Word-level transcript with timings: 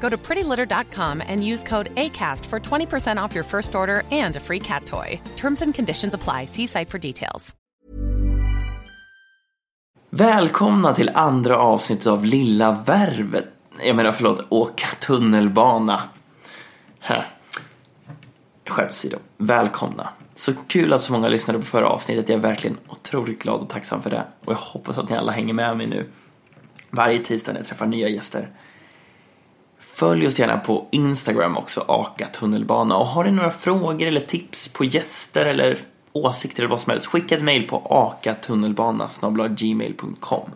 Go 0.00 0.10
to 0.10 0.16
prettylitter.com 0.16 1.22
and 1.26 1.44
use 1.44 1.68
code 1.68 1.94
ACAST 1.94 2.46
for 2.46 2.60
20% 2.60 3.24
off 3.24 3.34
your 3.34 3.44
first 3.44 3.74
order 3.74 4.02
and 4.10 4.36
a 4.36 4.40
free 4.40 4.60
cat 4.60 4.86
toy. 4.86 5.20
Terms 5.36 5.62
and 5.62 5.74
conditions 5.74 6.14
apply. 6.14 6.46
See 6.46 6.66
site 6.66 6.90
for 6.90 6.98
details. 6.98 7.54
Välkomna 10.10 10.94
till 10.94 11.08
andra 11.08 11.58
avsnittet 11.58 12.06
av 12.06 12.24
Lilla 12.24 12.72
Värvet. 12.86 13.44
Jag 13.84 13.96
menar 13.96 14.12
förlåt, 14.12 14.46
åka 14.48 14.86
tunnelbana. 15.00 16.02
Hä. 17.00 17.24
Välkomna. 19.36 20.08
Så 20.34 20.52
kul 20.68 20.92
att 20.92 21.00
så 21.00 21.12
många 21.12 21.28
lyssnade 21.28 21.58
på 21.58 21.64
förra 21.64 21.88
avsnittet. 21.88 22.28
Jag 22.28 22.36
är 22.36 22.40
verkligen 22.40 22.78
otroligt 22.88 23.42
glad 23.42 23.60
och 23.60 23.68
tacksam 23.68 24.02
för 24.02 24.10
det. 24.10 24.24
Och 24.44 24.52
jag 24.52 24.58
hoppas 24.58 24.98
att 24.98 25.08
ni 25.08 25.16
alla 25.16 25.32
hänger 25.32 25.54
med 25.54 25.76
mig 25.76 25.86
nu. 25.86 26.10
Varje 26.90 27.18
tisdag 27.18 27.52
när 27.52 27.60
jag 27.60 27.66
träffar 27.66 27.86
nya 27.86 28.08
gäster. 28.08 28.48
Följ 29.96 30.26
oss 30.26 30.38
gärna 30.38 30.58
på 30.58 30.86
Instagram 30.90 31.56
också, 31.56 31.84
Aka 31.88 32.26
tunnelbana. 32.26 32.96
Och 32.96 33.06
har 33.06 33.24
ni 33.24 33.30
några 33.30 33.50
frågor 33.50 34.06
eller 34.06 34.20
tips 34.20 34.68
på 34.68 34.84
gäster 34.84 35.46
eller 35.46 35.78
åsikter 36.12 36.62
eller 36.62 36.70
vad 36.70 36.80
som 36.80 36.90
helst, 36.90 37.06
skicka 37.06 37.36
ett 37.36 37.42
mail 37.42 37.68
på 37.68 37.76
akatunnelbana.gmail.com 37.90 40.50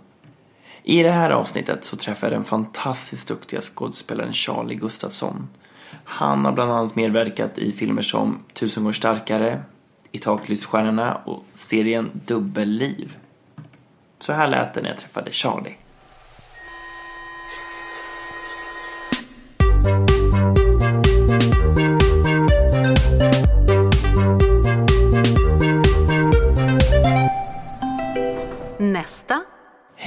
I 0.82 1.02
det 1.02 1.10
här 1.10 1.30
avsnittet 1.30 1.84
så 1.84 1.96
träffar 1.96 2.26
jag 2.26 2.36
den 2.36 2.44
fantastiskt 2.44 3.28
duktiga 3.28 3.60
skådespelaren 3.60 4.32
Charlie 4.32 4.74
Gustafsson. 4.74 5.48
Han 6.04 6.44
har 6.44 6.52
bland 6.52 6.72
annat 6.72 6.96
medverkat 6.96 7.58
i 7.58 7.72
filmer 7.72 8.02
som 8.02 8.38
Tusen 8.52 8.82
gånger 8.82 8.94
starkare, 8.94 9.62
I 10.12 10.18
taklysstjärnorna 10.18 11.14
och 11.14 11.44
serien 11.54 12.10
Dubbelliv. 12.12 13.16
Så 14.18 14.32
här 14.32 14.48
lät 14.48 14.74
det 14.74 14.82
när 14.82 14.88
jag 14.88 14.98
träffade 14.98 15.32
Charlie. 15.32 15.76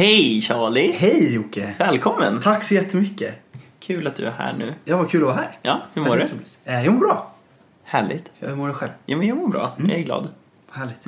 Hej 0.03 0.41
Charlie! 0.41 0.91
Hej 0.91 1.35
Jocke! 1.35 1.73
Välkommen! 1.79 2.41
Tack 2.41 2.63
så 2.63 2.73
jättemycket. 2.73 3.35
Kul 3.79 4.07
att 4.07 4.15
du 4.15 4.25
är 4.25 4.31
här 4.31 4.53
nu. 4.53 4.73
Ja, 4.85 4.97
vad 4.97 5.09
kul 5.09 5.21
att 5.21 5.27
vara 5.27 5.35
här. 5.35 5.57
Ja, 5.61 5.81
hur 5.93 6.01
mår 6.01 6.09
du? 6.09 6.17
Väldigt 6.17 6.33
roligt. 6.33 6.57
Eh, 6.63 6.83
jag 6.83 6.93
mår 6.93 6.99
bra. 6.99 7.35
Härligt. 7.83 8.31
Hur 8.39 8.55
mår 8.55 8.67
du 8.67 8.73
själv? 8.73 8.91
Ja, 9.05 9.17
men 9.17 9.27
jag 9.27 9.37
mår 9.37 9.47
bra. 9.47 9.75
Jag 9.79 9.91
är 9.91 10.03
glad. 10.03 10.29
Härligt. 10.71 11.05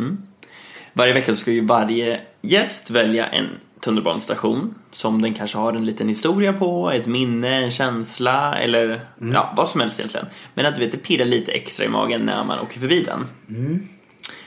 Varje 0.94 1.14
vecka 1.14 1.36
ska 1.36 1.52
ju 1.52 1.66
varje 1.66 2.22
gäst 2.42 2.90
välja 2.90 3.28
en 3.28 3.48
tunnelbanestation 3.80 4.76
som 4.92 5.22
den 5.22 5.34
kanske 5.34 5.58
har 5.58 5.74
en 5.74 5.86
liten 5.86 6.10
historia 6.10 6.54
på, 6.54 6.92
ett 6.92 7.08
minne, 7.08 7.64
en 7.64 7.72
känsla 7.72 8.56
eller 8.56 9.02
ja, 9.34 9.54
vad 9.58 9.70
som 9.70 9.82
helst 9.82 10.00
egentligen. 10.00 10.28
Men 10.54 10.66
att 10.66 10.76
du 10.76 10.82
vet, 10.82 10.92
det 10.92 10.98
pirrar 10.98 11.26
lite 11.26 11.52
extra 11.52 11.86
i 11.86 11.90
magen 11.90 12.22
när 12.22 12.44
man 12.44 12.60
åker 12.60 12.80
förbi 12.80 13.04
den. 13.04 13.26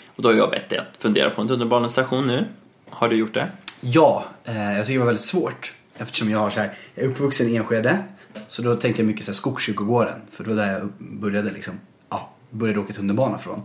Och 0.07 0.23
då 0.23 0.29
har 0.29 0.37
jag 0.37 0.51
bett 0.51 0.69
dig 0.69 0.79
att 0.79 0.97
fundera 1.03 1.31
på 1.31 1.43
en 1.43 1.49
tunnelbanestation 1.49 2.27
nu. 2.27 2.45
Har 2.91 3.09
du 3.09 3.17
gjort 3.17 3.35
det? 3.35 3.49
Ja, 3.81 4.25
eh, 4.45 4.77
jag 4.77 4.87
tycker 4.87 4.93
det 4.93 4.99
var 4.99 5.07
väldigt 5.07 5.25
svårt. 5.25 5.75
Eftersom 5.99 6.31
jag 6.31 6.39
har 6.39 6.51
så 6.51 6.61
här, 6.61 6.79
jag 6.95 7.05
är 7.05 7.09
uppvuxen 7.09 7.49
i 7.49 7.57
Enskede. 7.57 8.05
Så 8.49 8.63
då 8.63 8.75
tänkte 8.75 9.03
jag 9.03 9.07
mycket 9.07 9.25
så 9.25 9.31
här 9.31 9.37
Skogskyrkogården. 9.37 10.21
För 10.31 10.45
det 10.45 10.51
var 10.51 10.57
där 10.57 10.79
jag 10.79 10.89
började 10.99 11.51
liksom, 11.51 11.75
ja, 12.09 12.31
började 12.51 12.81
åka 12.81 12.93
tunnelbana 12.93 13.39
från. 13.39 13.63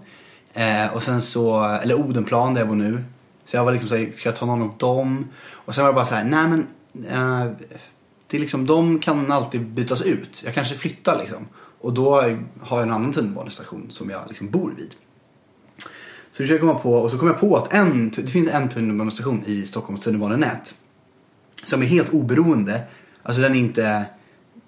Eh, 0.54 0.94
och 0.94 1.04
sen 1.04 1.22
så, 1.22 1.64
eller 1.64 1.96
Odenplan 1.96 2.54
där 2.54 2.62
jag 2.62 2.68
bor 2.68 2.76
nu. 2.76 3.04
Så 3.46 3.56
jag 3.56 3.66
var 3.66 3.72
liksom 3.72 3.90
såhär, 3.90 4.12
ska 4.12 4.30
jag 4.30 4.36
ta 4.36 4.46
någon 4.46 4.62
av 4.62 4.78
dem? 4.78 5.28
Och 5.52 5.76
sen 5.76 5.84
var 5.84 5.92
det 5.92 5.96
bara 5.96 6.06
så 6.06 6.16
här, 6.16 6.24
nej 6.24 6.48
men. 6.48 6.68
Eh, 7.10 7.52
det 8.28 8.38
är 8.38 8.42
liksom, 8.42 8.66
de 8.66 9.00
kan 9.00 9.32
alltid 9.32 9.66
bytas 9.66 10.02
ut. 10.02 10.42
Jag 10.46 10.54
kanske 10.54 10.76
flyttar 10.76 11.20
liksom. 11.20 11.48
Och 11.82 11.94
då 11.94 12.22
har 12.62 12.78
jag 12.78 12.84
en 12.84 12.92
annan 12.92 13.14
tunnelbanestation 13.14 13.86
som 13.90 14.10
jag 14.10 14.22
liksom 14.28 14.50
bor 14.50 14.74
vid. 14.78 14.92
Så 16.34 16.38
försöker 16.38 16.54
jag 16.54 16.62
komma 16.62 16.80
på, 16.80 16.94
och 16.94 17.12
så 17.12 17.18
kom 17.18 17.28
jag 17.28 17.40
på 17.40 17.58
att 17.58 17.74
en, 17.74 18.10
det 18.10 18.28
finns 18.28 18.48
en 18.48 18.70
tunnelbanestation 18.70 19.44
i 19.46 19.66
Stockholms 19.66 20.02
tunnelbanenät. 20.02 20.76
Som 21.64 21.82
är 21.82 21.86
helt 21.86 22.14
oberoende. 22.14 22.82
Alltså 23.24 23.42
den 23.42 23.56
är 23.56 23.60
inte, 23.60 24.06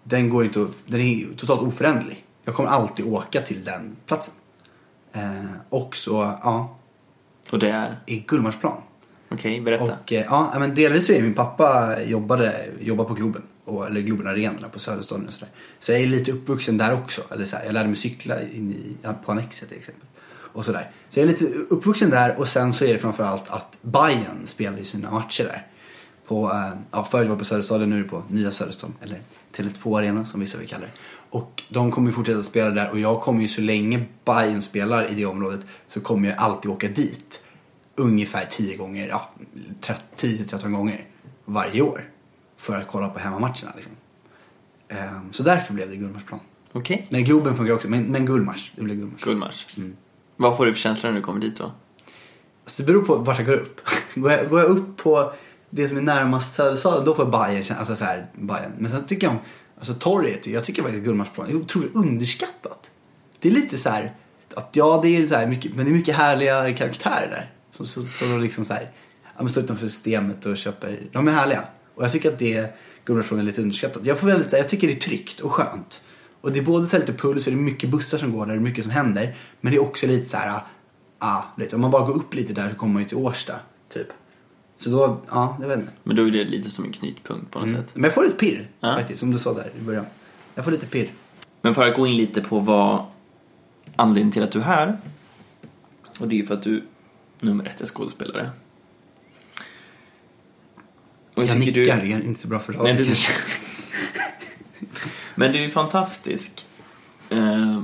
den 0.04 0.30
går 0.30 0.46
inte, 0.46 0.68
den 0.86 1.02
är 1.02 1.36
totalt 1.38 1.62
oföränderlig. 1.62 2.26
Jag 2.44 2.56
kommer 2.56 2.70
alltid 2.70 3.06
åka 3.06 3.42
till 3.42 3.64
den 3.64 3.96
platsen. 4.06 4.34
Eh, 5.14 5.22
och 5.70 5.96
så, 5.96 6.14
ja, 6.44 6.78
Och 7.52 7.60
det 7.60 7.70
är? 7.70 7.96
i 8.06 8.20
Gullmarsplan. 8.20 8.82
Okej, 9.30 9.62
berätta. 9.62 9.84
Och 9.84 10.14
eh, 10.14 10.26
ja, 10.30 10.56
men 10.60 10.76
delvis 10.76 11.08
så 11.08 11.14
är 11.14 11.22
min 11.22 11.34
pappa 11.34 12.02
jobbade, 12.04 12.66
jobbar 12.80 13.06
på 13.06 13.14
Globen. 13.14 13.42
Och, 13.64 13.88
eller 13.88 14.02
Globen 14.02 14.28
Arena 14.28 14.70
på 14.70 14.80
Söderstaden 14.80 15.28
och 15.28 15.34
sådär. 15.34 15.50
Så 15.80 15.92
jag 15.92 16.02
är 16.02 16.08
lite 16.08 16.32
uppvuxen 16.32 16.78
där 16.78 16.94
också. 16.94 17.22
Eller 17.32 17.46
så 17.46 17.56
här, 17.56 17.66
jag 17.66 17.74
lärde 17.74 17.88
mig 17.88 17.98
cykla 17.98 18.42
in 18.42 18.72
i, 18.72 19.08
på 19.26 19.32
Annexet 19.32 19.70
till 19.70 19.78
exempel. 19.78 20.08
Och 20.56 20.66
sådär. 20.66 20.92
Så 21.10 21.20
jag 21.20 21.24
är 21.24 21.28
lite 21.28 21.46
uppvuxen 21.46 22.10
där 22.10 22.40
och 22.40 22.48
sen 22.48 22.74
så 22.74 22.86
är 22.86 22.94
det 22.94 23.00
framförallt 23.00 23.50
att 23.50 23.78
Bayern 23.82 24.48
spelar 24.48 24.78
ju 24.78 24.84
sina 24.84 25.12
matcher 25.12 25.44
där. 25.44 25.68
På, 26.28 26.52
eh, 26.52 26.80
ja, 26.92 27.04
förut 27.04 27.28
var 27.28 27.36
det 27.36 27.40
på 27.40 27.46
Söderstaden, 27.46 27.90
nu 27.90 28.00
är 28.00 28.04
det 28.04 28.10
på 28.10 28.24
Nya 28.30 28.52
Söderstaden. 28.52 28.96
Eller 29.02 29.22
Tele2 29.56 29.98
Arena 29.98 30.26
som 30.26 30.40
vissa 30.40 30.58
vill 30.58 30.68
kalla 30.68 30.86
det. 30.86 30.92
Och 31.30 31.64
de 31.70 31.92
kommer 31.92 32.10
ju 32.10 32.14
fortsätta 32.14 32.42
spela 32.42 32.70
där 32.70 32.92
och 32.92 33.00
jag 33.00 33.22
kommer 33.22 33.42
ju 33.42 33.48
så 33.48 33.62
länge 33.62 34.06
Bayern 34.26 34.62
spelar 34.62 35.12
i 35.12 35.16
det 35.16 35.26
området 35.26 35.60
så 35.88 36.02
kommer 36.02 36.30
jag 36.30 36.38
alltid 36.38 36.72
åka 36.72 36.88
dit. 36.88 37.42
Ungefär 37.96 38.46
10 38.46 38.78
gånger, 38.78 39.08
ja 39.08 39.30
10-13 40.16 40.72
gånger 40.72 41.06
varje 41.46 41.82
år. 41.82 42.10
För 42.58 42.78
att 42.78 42.88
kolla 42.88 43.10
på 43.10 43.20
hemmamatcherna 43.20 43.72
liksom. 43.76 43.94
Ehm, 44.88 45.34
Så 45.34 45.44
därför 45.44 45.74
blev 45.74 45.90
det 45.90 45.96
Gullmarsplan. 45.96 46.40
Okej. 46.72 47.08
Nej, 47.10 47.24
Globen 47.24 47.56
funkar 47.56 47.74
också, 47.74 47.90
men, 47.90 48.04
men 48.04 48.26
Gullmars. 48.26 48.72
Det 48.76 48.82
blev 48.82 48.98
Gullmars. 48.98 49.22
Gullmars. 49.24 49.68
Mm. 49.78 49.96
Vad 50.38 50.58
får 50.58 50.66
du 50.66 50.74
för 50.74 50.80
känsla 50.80 51.10
när 51.10 51.18
du 51.18 51.24
kommer 51.24 51.42
dit 51.42 51.58
då? 51.58 51.72
Alltså, 52.64 52.84
det 52.84 52.86
beror 52.86 53.06
på 53.06 53.16
vart 53.16 53.38
jag 53.38 53.48
går 53.48 53.54
upp. 53.54 53.82
går, 54.16 54.32
jag, 54.32 54.50
går 54.50 54.60
jag 54.60 54.70
upp 54.70 54.98
på 54.98 55.34
det 55.70 55.88
som 55.90 55.98
är 55.98 56.02
närmast 56.02 56.56
Södersalen 56.56 57.06
då 57.06 57.14
får 57.16 57.26
jag 57.26 57.32
Bayern, 57.32 57.78
alltså 57.78 57.96
så 57.96 58.06
här, 58.06 58.28
Bayern. 58.34 58.72
Men 58.78 58.92
sen 58.92 59.06
tycker 59.06 59.28
jag 59.28 59.32
om, 59.32 59.40
alltså 59.78 59.94
torget, 59.94 60.48
jag 60.48 60.66
tycker 60.66 60.82
faktiskt 60.82 61.04
Gullmarsplan 61.04 61.50
är 61.50 61.56
otroligt 61.56 61.96
underskattat. 61.96 62.90
Det 63.40 63.50
är 63.50 63.54
lite 63.54 63.78
så 63.78 63.90
här, 63.90 64.14
att 64.56 64.70
ja 64.72 65.00
det 65.04 65.18
är 65.18 65.28
så 65.28 65.36
här 65.36 65.48
mycket, 65.48 65.76
men 65.76 65.86
det 65.86 65.92
är 65.92 65.94
mycket 65.94 66.16
härliga 66.16 66.74
karaktärer 66.74 67.30
där. 67.30 67.52
Som 67.72 67.86
så, 67.86 68.38
liksom 68.38 68.66
så 68.66 68.74
här, 68.74 68.92
ja 69.24 69.44
men 69.44 69.50
står 69.50 69.64
utanför 69.64 69.88
systemet 69.88 70.46
och 70.46 70.58
köper, 70.58 71.02
de 71.12 71.28
är 71.28 71.32
härliga. 71.32 71.64
Och 71.96 72.04
jag 72.04 72.12
tycker 72.12 72.32
att 72.32 72.40
det, 72.40 72.76
Gullmarsplan 73.06 73.40
är 73.40 73.44
lite 73.44 73.62
underskattat. 73.62 74.06
Jag 74.06 74.20
får 74.20 74.28
väldigt, 74.28 74.50
så 74.50 74.56
här, 74.56 74.64
jag 74.64 74.70
tycker 74.70 74.88
det 74.88 74.94
är 74.94 75.00
tryggt 75.00 75.40
och 75.40 75.52
skönt. 75.52 76.02
Och 76.46 76.52
det 76.52 76.60
är 76.60 76.64
både 76.64 76.88
så 76.88 76.98
lite 76.98 77.14
puls 77.14 77.48
och 77.48 77.54
det 77.54 77.60
är 77.60 77.62
mycket 77.62 77.90
bussar 77.90 78.18
som 78.18 78.32
går 78.32 78.46
där, 78.46 78.54
det 78.54 78.60
är 78.60 78.62
mycket 78.62 78.84
som 78.84 78.92
händer. 78.92 79.36
Men 79.62 79.72
det 79.72 79.78
är 79.78 79.82
också 79.82 80.08
lite 80.08 80.30
så 80.30 80.38
här, 80.38 80.60
ah, 81.20 81.42
lite, 81.58 81.76
om 81.76 81.82
man 81.82 81.92
bara 81.92 82.06
går 82.06 82.14
upp 82.14 82.34
lite 82.34 82.54
där 82.54 82.70
så 82.70 82.76
kommer 82.76 82.94
man 82.94 83.02
ju 83.04 83.08
till 83.10 83.18
Årsta, 83.18 83.56
typ. 83.94 84.08
Så 84.78 84.90
då, 84.90 85.22
ja, 85.30 85.58
jag 85.62 85.68
vet 85.68 85.80
inte. 85.80 85.92
Men 86.04 86.16
då 86.16 86.28
är 86.28 86.32
det 86.32 86.44
lite 86.44 86.70
som 86.70 86.86
en 86.86 86.92
knytpunkt 86.92 87.52
på 87.52 87.60
något 87.60 87.70
sätt. 87.70 87.90
Men 87.94 88.04
jag 88.04 88.14
får 88.14 88.24
lite 88.24 88.36
pirr 88.36 88.68
Ja. 88.80 88.96
faktiskt, 88.98 89.20
som 89.20 89.32
du 89.32 89.40
sa 89.40 89.54
där 89.54 89.72
i 89.80 89.82
början. 89.82 90.06
Jag 90.56 90.66
får 90.66 90.72
lite 90.72 90.86
pirr. 90.86 91.10
Men 91.62 91.76
för 91.76 91.88
att 91.88 91.96
gå 91.96 92.08
in 92.08 92.18
lite 92.18 92.42
på 92.42 92.60
vad 92.60 93.06
anledningen 93.96 94.32
till 94.32 94.44
att 94.44 94.52
du 94.52 94.60
är 94.60 94.64
här. 94.64 94.98
Och 96.20 96.28
det 96.28 96.36
är 96.36 96.38
ju 96.38 96.46
för 96.46 96.54
att 96.54 96.64
du 96.64 96.84
nummer 97.40 97.66
ett 97.66 97.82
är 97.82 97.86
skådespelare. 97.86 98.50
Och 101.36 101.44
Jag 101.44 101.48
tycker 101.48 101.60
nickar, 101.60 101.96
Du... 101.96 102.02
det 102.02 102.14
är 102.14 102.24
inte 102.26 102.40
så 102.40 102.48
bra 102.48 102.60
för 102.60 102.74
Nej, 102.74 102.94
du... 102.94 103.16
Men 105.36 105.52
du 105.52 105.64
är 105.66 105.70
fantastisk. 105.70 106.66
Eh... 107.30 107.82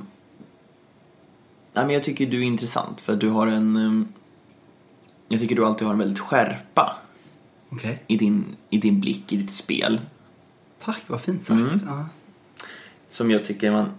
Nej, 1.74 1.86
men 1.86 1.90
jag 1.90 2.04
tycker 2.04 2.26
du 2.26 2.38
är 2.40 2.46
intressant 2.46 3.02
för 3.02 3.16
du 3.16 3.30
har 3.30 3.48
en... 3.48 3.76
ehm, 3.76 4.08
Jag 5.28 5.40
tycker 5.40 5.56
du 5.56 5.66
alltid 5.66 5.88
har 5.88 5.94
en 5.94 6.00
väldigt 6.00 6.20
skärpa 6.20 6.98
Okej. 7.70 8.04
i 8.08 8.18
din, 8.18 8.46
i 8.70 8.78
din 8.78 9.00
blick, 9.00 9.34
i 9.34 9.38
ditt 9.38 9.54
spel. 9.54 10.02
Tack, 10.80 11.02
vad 11.08 11.22
fint 11.22 11.44
sagt. 11.44 11.60
Mm. 11.60 11.80
Ja. 11.86 12.06
Som 13.10 13.32
jag 13.32 13.46
tycker 13.46 13.72
man 13.72 13.92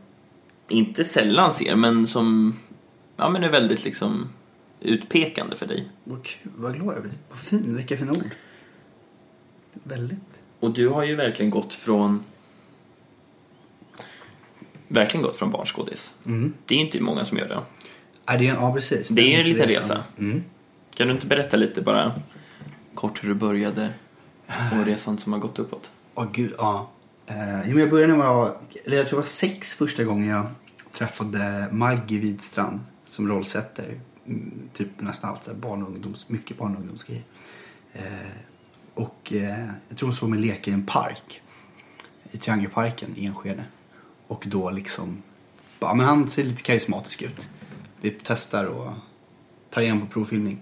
inte 0.69 1.04
sällan 1.04 1.54
ser, 1.54 1.76
men 1.76 2.06
som 2.06 2.56
ja, 3.16 3.28
men 3.31 3.44
är 3.44 3.50
väldigt 3.50 3.84
liksom 3.84 4.28
utpekande 4.81 5.56
för 5.56 5.66
dig. 5.66 5.88
Vad 6.04 6.25
kul, 6.25 6.52
vad 6.56 6.75
glad 6.75 6.94
jag 6.94 7.02
blir. 7.02 7.14
Vad 7.31 7.38
fin, 7.38 7.76
vilka 7.76 7.96
fina 7.96 8.12
ord. 8.12 8.34
Väldigt. 9.72 10.40
Och 10.60 10.70
du 10.70 10.88
har 10.88 11.04
ju 11.04 11.14
verkligen 11.16 11.50
gått 11.50 11.75
från 11.75 12.25
verkligen 14.93 15.23
gått 15.25 15.37
från 15.37 15.50
barnskådis. 15.50 16.12
Mm. 16.27 16.55
Det 16.67 16.75
är 16.75 16.79
inte 16.79 17.00
många 17.00 17.25
som 17.25 17.39
gör 17.39 17.49
det. 17.49 17.62
Ja, 18.27 18.37
det 18.37 18.49
är, 18.49 18.55
ja, 18.55 18.73
precis. 18.73 19.09
Det 19.09 19.23
är 19.23 19.29
ju 19.29 19.41
en 19.41 19.49
liten 19.49 19.69
resa. 19.69 20.05
Mm. 20.19 20.44
Kan 20.94 21.06
du 21.09 21.15
inte 21.15 21.27
berätta 21.27 21.56
lite 21.56 21.83
bara 21.83 22.21
kort 22.94 23.25
hur 23.25 23.29
du 23.29 23.35
började 23.35 23.93
och 24.47 24.87
resan 24.87 25.19
som 25.19 25.33
har 25.33 25.41
gått 25.41 25.59
uppåt? 25.59 25.91
Åh 26.15 26.27
gud, 26.33 26.55
ja. 26.59 26.91
Eh, 27.27 27.79
jag 27.79 27.91
började 27.91 28.17
när 28.17 28.25
jag 28.25 28.35
var, 28.35 28.56
eller 28.85 28.97
jag 28.97 29.09
tror 29.09 29.19
jag 29.19 29.23
var 29.23 29.29
sex 29.29 29.75
första 29.75 30.05
gången 30.05 30.29
jag 30.29 30.47
träffade 30.93 31.69
Maggie 31.71 32.19
Widstrand 32.19 32.81
som 33.06 33.29
rollsätter. 33.29 34.00
Mm, 34.27 34.69
typ 34.75 34.88
nästan 34.97 35.31
allt 35.31 35.56
barn 35.56 35.83
och 35.83 35.88
ungdoms, 35.88 36.29
mycket 36.29 36.59
barn 36.59 36.75
och 36.75 36.81
ungdomsgrejer. 36.81 37.23
Eh, 37.93 38.03
och 38.95 39.33
eh, 39.33 39.67
jag 39.88 39.99
tror 39.99 40.06
hon 40.06 40.17
såg 40.17 40.29
mig 40.31 40.38
leka 40.38 40.71
i 40.71 40.75
en 40.75 40.87
park. 40.87 41.43
I 42.33 42.38
Triangelparken 42.38 43.11
i 43.17 43.27
Enskede. 43.27 43.65
Och 44.32 44.44
då 44.46 44.70
liksom, 44.70 45.23
bara, 45.81 45.94
men 45.94 46.06
han 46.06 46.29
ser 46.29 46.44
lite 46.44 46.62
karismatisk 46.62 47.23
ut. 47.23 47.49
Vi 48.00 48.17
testar 48.23 48.64
och 48.64 48.93
tar 49.70 49.82
igen 49.82 50.00
på 50.00 50.06
provfilmning. 50.06 50.61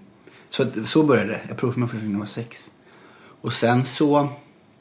Så, 0.48 0.62
att- 0.62 0.88
så 0.88 1.02
började 1.02 1.28
det. 1.28 1.40
Jag 1.48 1.56
provfilmade 1.56 1.90
första 1.92 1.98
filmen 1.98 2.12
när 2.12 2.14
jag 2.16 2.20
var 2.20 2.26
sex. 2.26 2.70
Och 3.40 3.52
sen 3.52 3.84
så, 3.84 4.28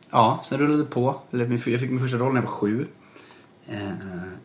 ja, 0.10 0.42
sen 0.44 0.60
rullade 0.60 0.84
det 0.84 0.90
på. 0.90 1.22
Eller 1.32 1.46
jag 1.52 1.62
fick 1.80 1.90
min 1.90 2.00
första 2.00 2.18
roll 2.18 2.34
när 2.34 2.42
jag 2.42 2.48
var 2.48 2.56
sju. 2.56 2.88
Eh, 3.68 3.90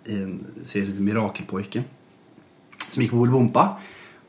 I 0.05 0.23
en 0.23 0.47
serie 0.63 0.85
som 0.85 0.93
heter 0.93 1.03
Mirakelpojke. 1.03 1.85
Som 2.91 3.03
gick 3.03 3.11
på 3.11 3.17
Bolibompa. 3.17 3.79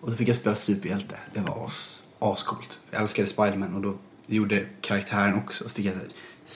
Och 0.01 0.11
då 0.11 0.17
fick 0.17 0.27
jag 0.29 0.35
spela 0.35 0.55
superhjälte. 0.55 1.15
Det 1.33 1.39
var 1.39 1.65
as, 1.65 2.03
ascoolt. 2.19 2.79
Jag 2.91 3.01
älskade 3.01 3.27
Spiderman 3.27 3.75
och 3.75 3.81
då 3.81 3.93
gjorde 4.27 4.65
karaktären 4.81 5.35
också. 5.35 5.63
Så 5.63 5.69
fick 5.69 5.85
jag, 5.85 5.93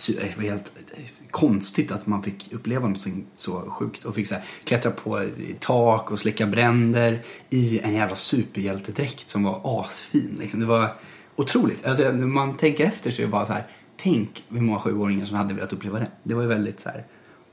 Eh, 0.08 0.42
helt 0.42 0.72
eh, 0.96 1.04
konstigt 1.32 1.92
att 1.92 2.08
man 2.08 2.24
fick 2.24 2.54
uppleva 2.54 2.88
något 2.88 3.08
så 3.36 3.62
sjukt. 3.62 4.06
Och 4.06 4.16
fick 4.16 4.28
så 4.28 4.36
här, 4.36 4.44
klättra 4.64 4.92
på 4.92 5.24
i 5.24 5.56
tak 5.60 6.12
och 6.12 6.20
släcka 6.20 6.46
bränder 6.46 7.24
i 7.50 7.80
en 7.80 7.94
jävla 7.94 8.16
superhjältedräkt 8.16 9.30
som 9.30 9.44
var 9.44 9.62
asfin. 9.64 10.38
Liksom. 10.40 10.60
Det 10.60 10.66
var 10.66 10.96
otroligt. 11.36 11.86
Alltså, 11.86 12.12
när 12.12 12.28
man 12.28 12.58
tänker 12.58 12.86
efter 12.86 13.12
så 13.12 13.22
är 13.22 13.26
det 13.26 13.32
bara 13.32 13.46
så 13.46 13.54
här. 13.54 13.68
Tänk 13.98 14.44
hur 14.50 14.62
många 14.62 14.80
sjuåringar 14.80 15.26
som 15.26 15.38
hade 15.38 15.54
velat 15.54 15.74
uppleva 15.74 16.00
det. 16.00 16.08
Det 16.24 16.34
var 16.34 16.42
ju 16.42 16.48
väldigt 16.48 16.80
så 16.80 16.90
här. 16.90 17.06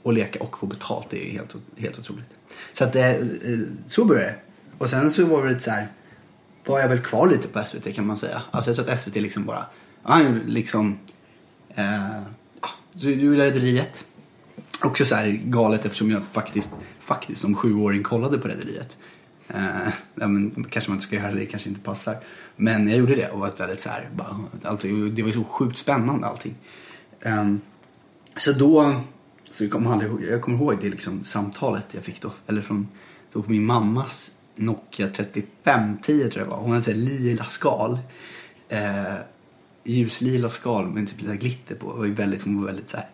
Att 0.05 0.15
leka 0.15 0.45
och 0.45 0.59
få 0.59 0.67
betalt 0.67 1.07
det 1.11 1.25
är 1.25 1.27
ju 1.27 1.33
helt, 1.33 1.57
helt 1.77 1.99
otroligt. 1.99 2.29
Så 2.73 2.85
att 2.85 2.97
eh, 2.97 3.15
så 3.87 4.05
började 4.05 4.27
det. 4.27 4.37
Och 4.79 4.91
sen 4.91 5.13
så 5.13 5.27
var 5.27 5.43
det 5.43 5.49
lite 5.49 5.61
så 5.61 5.71
här. 5.71 5.89
Var 6.67 6.81
jag 6.81 6.89
väl 6.89 7.01
kvar 7.01 7.29
lite 7.29 7.49
på 7.49 7.65
SVT 7.65 7.95
kan 7.95 8.07
man 8.07 8.17
säga. 8.17 8.43
Alltså 8.51 8.71
jag 8.71 8.77
tror 8.77 8.91
att 8.91 9.01
SVT 9.01 9.15
liksom 9.15 9.45
bara. 9.45 9.67
Liksom. 10.47 10.99
Eh, 11.77 12.21
ah, 12.61 12.71
så 12.95 13.07
du 13.07 13.13
gjorde 13.13 13.45
Rederiet. 13.45 14.05
Också 14.85 15.05
så 15.05 15.15
här 15.15 15.41
galet 15.45 15.85
eftersom 15.85 16.11
jag 16.11 16.23
faktiskt, 16.25 16.71
faktiskt 17.01 17.41
som 17.41 17.55
sjuåring 17.55 18.03
kollade 18.03 18.39
på 18.39 18.49
Rederiet. 18.49 18.97
Eh, 19.49 19.89
ja, 20.15 20.27
men, 20.27 20.67
kanske 20.71 20.91
man 20.91 20.97
inte 20.97 21.07
ska 21.07 21.17
göra 21.17 21.31
det, 21.31 21.39
det 21.39 21.47
kanske 21.47 21.69
inte 21.69 21.81
passar. 21.81 22.17
Men 22.57 22.89
jag 22.89 22.99
gjorde 22.99 23.15
det 23.15 23.31
och 23.31 23.41
var 23.41 23.53
väldigt 23.59 23.81
så 23.81 23.89
här, 23.89 24.09
bara, 24.15 24.37
allting, 24.63 25.15
det 25.15 25.23
var 25.23 25.33
så 25.33 25.45
sjukt 25.45 25.79
spännande 25.79 26.27
allting. 26.27 26.55
Eh, 27.21 27.55
så 28.37 28.53
då, 28.53 29.01
så 29.51 29.65
jag 29.65 29.71
kommer 29.71 29.93
aldrig 29.93 30.11
ihåg, 30.11 30.23
jag 30.25 30.43
kommer 30.43 30.59
ihåg 30.59 30.79
det 30.81 30.89
liksom 30.89 31.25
samtalet 31.25 31.87
jag 31.91 32.05
fick 32.05 32.23
då, 32.23 32.33
eller 32.47 32.63
från 32.63 32.89
då 33.33 33.43
på 33.43 33.51
min 33.51 33.67
mammas 33.67 34.31
Nokia 34.55 35.09
3510 35.09 36.29
tror 36.29 36.31
jag 36.33 36.47
det 36.47 36.51
var. 36.51 36.57
Hon 36.57 36.71
hade 36.71 36.83
så 36.83 36.91
här 36.91 36.99
lila 36.99 37.45
skal. 37.45 37.99
Eh, 38.69 39.15
ljuslila 39.87 40.49
skal 40.49 40.87
med 40.87 41.09
typ 41.09 41.21
lite 41.21 41.37
glitter 41.37 41.75
på. 41.75 41.93
Det 41.93 41.99
var 41.99 42.05
ju 42.05 42.15
väldigt, 42.15 42.45
hon 42.45 42.61
var 42.61 42.67
väldigt 42.67 42.89
så 42.89 42.97
här, 42.97 43.09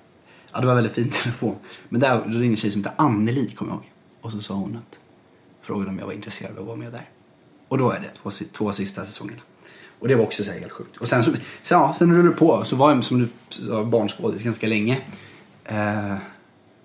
ja 0.53 0.61
det 0.61 0.67
var 0.67 0.73
en 0.73 0.77
väldigt 0.77 0.95
fin 0.95 1.11
telefon. 1.23 1.57
Men 1.89 2.01
där 2.01 2.17
då 2.19 2.25
ringde 2.25 2.47
en 2.47 2.57
tjej 2.57 2.71
som 2.71 2.85
hette 2.85 2.95
Anneli 2.97 3.51
kommer 3.51 3.73
jag 3.73 3.77
ihåg. 3.77 3.91
Och 4.21 4.33
så 4.33 4.41
sa 4.41 4.55
hon 4.55 4.77
att, 4.77 4.99
frågade 5.63 5.91
om 5.91 5.99
jag 5.99 6.07
var 6.07 6.13
intresserad 6.13 6.53
av 6.53 6.59
att 6.59 6.67
vara 6.67 6.77
med 6.77 6.93
där. 6.93 7.09
Och 7.69 7.79
då 7.79 7.91
är 7.91 8.01
det 8.01 8.11
två, 8.23 8.31
två 8.53 8.73
sista 8.73 9.05
säsongerna. 9.05 9.43
Och 9.99 10.09
det 10.09 10.15
var 10.15 10.25
också 10.25 10.45
så 10.45 10.53
här 10.53 10.61
helt 10.61 10.73
sjukt. 10.73 10.97
Och 10.97 11.09
sen 11.09 11.25
så, 11.25 11.33
ja, 11.71 11.95
sen 11.99 12.13
rullade 12.13 12.29
det 12.29 12.37
på. 12.37 12.65
Så 12.65 12.77
var 12.77 12.95
jag 12.95 13.05
som 13.05 13.19
du 13.19 13.29
sa 13.49 13.85
barnskådis 13.85 14.43
ganska 14.43 14.67
länge. 14.67 15.01
Eh, 15.65 16.15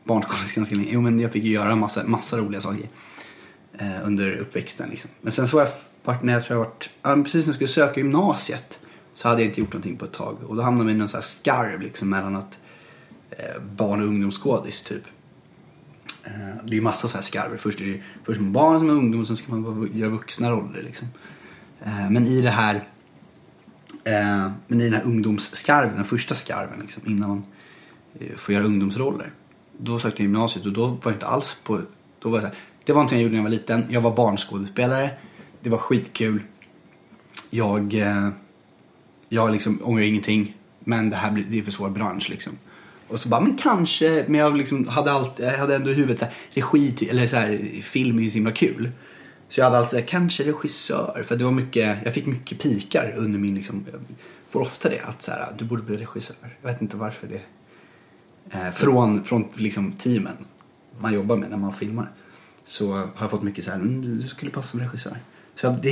barnskådis 0.04 0.54
ganska 0.54 0.75
länge. 0.75 0.89
Jo 0.92 1.01
men 1.01 1.19
jag 1.19 1.31
fick 1.31 1.44
ju 1.44 1.51
göra 1.51 1.75
massa, 1.75 2.04
massa 2.04 2.38
roliga 2.38 2.62
saker. 2.62 2.89
Eh, 3.78 4.06
under 4.06 4.38
uppväxten 4.38 4.89
liksom. 4.89 5.10
Men 5.22 5.31
sen 5.31 5.48
så 5.48 5.57
var 5.57 5.63
jag 5.63 5.72
vart 6.04 6.24
när 6.24 6.34
jag 6.34 6.44
tror 6.45 6.60
jag 6.60 6.66
vart, 6.66 6.89
ja, 7.01 7.16
precis 7.16 7.34
när 7.34 7.48
jag 7.48 7.56
skulle 7.56 7.68
söka 7.68 8.00
gymnasiet. 8.00 8.80
Så 9.18 9.28
hade 9.28 9.42
jag 9.42 9.50
inte 9.50 9.60
gjort 9.60 9.74
någonting 9.74 9.98
på 9.98 10.06
ett 10.06 10.14
tag. 10.14 10.38
Och 10.48 10.56
då 10.56 10.62
hamnade 10.62 10.86
man 10.86 10.96
i 10.96 10.98
någon 10.98 11.10
så 11.10 11.18
här 11.18 11.22
skarv 11.22 11.81
liksom 11.81 12.10
mellan 12.10 12.36
att 12.36 12.60
eh, 13.30 13.62
barn 13.75 14.02
och 14.02 14.08
ungdomsskådis 14.08 14.81
typ. 14.81 15.04
Eh, 16.25 16.31
det 16.64 16.72
är 16.72 16.75
ju 16.75 16.81
massa 16.81 17.08
så 17.08 17.16
här 17.18 17.22
skarver. 17.22 17.58
Först 17.58 17.81
är 17.81 17.86
det 17.86 18.02
först 18.24 18.42
med 18.42 18.52
barn 18.52 18.80
som 18.80 18.90
är 18.90 18.94
ungdom 18.94 19.22
och 19.22 19.28
sen 19.28 19.38
ska 19.38 19.52
man 19.52 19.64
vara- 19.64 19.90
göra 19.94 20.10
vuxna 20.10 20.52
roller 20.52 20.81
liksom. 20.84 21.08
Eh, 21.86 22.10
men 22.10 22.28
i 22.28 22.42
det 22.42 22.50
här 22.50 22.75
eh, 24.04 24.52
men 24.68 24.81
i 24.81 24.84
den 24.84 24.94
här 24.94 25.04
ungdomsskarven, 25.06 25.96
den 25.96 26.06
första 26.06 26.36
skarven 26.36 26.80
liksom, 26.81 27.04
innan 27.06 27.30
man 27.30 27.44
eh, 28.20 28.36
får 28.36 28.54
göra 28.56 28.63
ungdomsroller. 28.66 29.31
Då 29.78 30.00
sökte 30.00 30.22
jag 30.24 30.25
gymnasiet 30.31 30.66
och 30.66 30.74
då 30.74 30.88
var 30.88 31.00
jag 31.04 31.13
inte 31.13 31.28
alls 31.28 31.58
på, 31.63 31.81
då 32.20 32.30
var 32.30 32.38
jag 32.38 32.44
så 32.44 32.48
här, 32.48 32.58
det 32.86 32.94
var 32.94 32.98
någonting 33.00 33.18
jag 33.18 33.24
gjorde 33.24 33.31
när 33.36 33.40
jag 33.40 33.44
var 33.44 33.50
liten. 33.58 33.86
Jag 33.90 34.02
var 34.02 34.16
barnskådespelare. 34.16 35.12
Det 35.62 35.70
var 35.70 35.78
skitkul. 35.78 36.42
Jag, 37.50 37.94
eh, 37.94 38.30
jag 39.29 39.51
liksom 39.51 39.79
ångrar 39.83 40.03
ingenting. 40.03 40.56
Men 40.79 41.09
det 41.09 41.15
här 41.15 41.31
blir, 41.31 41.45
det 41.50 41.59
är 41.59 41.63
för 41.63 41.71
svår 41.71 41.89
bransch 41.89 42.29
liksom. 42.29 42.57
Och 43.07 43.19
så 43.19 43.29
bara, 43.29 43.41
men 43.41 43.57
kanske, 43.57 44.25
men 44.27 44.39
jag 44.39 44.57
liksom 44.57 44.88
hade 44.88 45.12
allt, 45.12 45.39
jag 45.39 45.57
hade 45.57 45.75
ändå 45.75 45.91
i 45.91 45.94
huvudet 45.94 46.19
så 46.19 46.25
här, 46.25 46.33
regi, 46.50 47.07
eller 47.09 47.27
så 47.27 47.35
här, 47.35 47.81
film 47.81 48.19
är 48.19 48.24
ju 48.24 48.29
så 48.29 48.33
himla 48.33 48.51
kul. 48.51 48.91
Så 49.50 49.59
jag 49.59 49.65
hade 49.65 49.77
alltid 49.77 49.89
så 49.89 49.95
här, 49.97 50.06
kanske 50.06 50.44
regissör. 50.44 51.24
För 51.27 51.35
det 51.35 51.44
var 51.44 51.51
mycket, 51.51 51.97
jag 52.06 52.13
fick 52.13 52.25
mycket 52.25 52.59
pikar 52.59 53.13
under 53.18 53.39
min 53.39 53.56
liksom, 53.56 53.85
jag 53.91 54.01
får 54.50 54.59
ofta 54.59 54.89
det 54.89 55.01
att 55.01 55.22
så 55.22 55.31
här, 55.31 55.53
du 55.57 55.65
borde 55.65 55.84
bli 55.84 55.98
regissör. 55.98 56.36
Jag 56.62 56.72
vet 56.72 56.81
inte 56.81 56.98
varför 56.98 57.27
det. 57.27 57.41
Eh, 58.57 58.72
från, 58.72 59.24
från 59.24 59.48
liksom 59.55 59.91
teamen 59.91 60.38
man 61.00 61.13
jobbar 61.13 61.36
med 61.36 61.50
när 61.50 61.57
man 61.57 61.74
filmar. 61.74 62.12
Så 62.65 62.93
har 62.93 63.12
jag 63.19 63.31
fått 63.31 63.43
mycket 63.43 63.65
så 63.65 63.72
här, 63.72 63.77
mm, 63.77 64.17
du 64.19 64.27
skulle 64.27 64.51
passa 64.51 64.67
som 64.67 64.79
regissör. 64.79 65.17
Så 65.60 65.66
jag- 65.68 65.82
det 65.82 65.92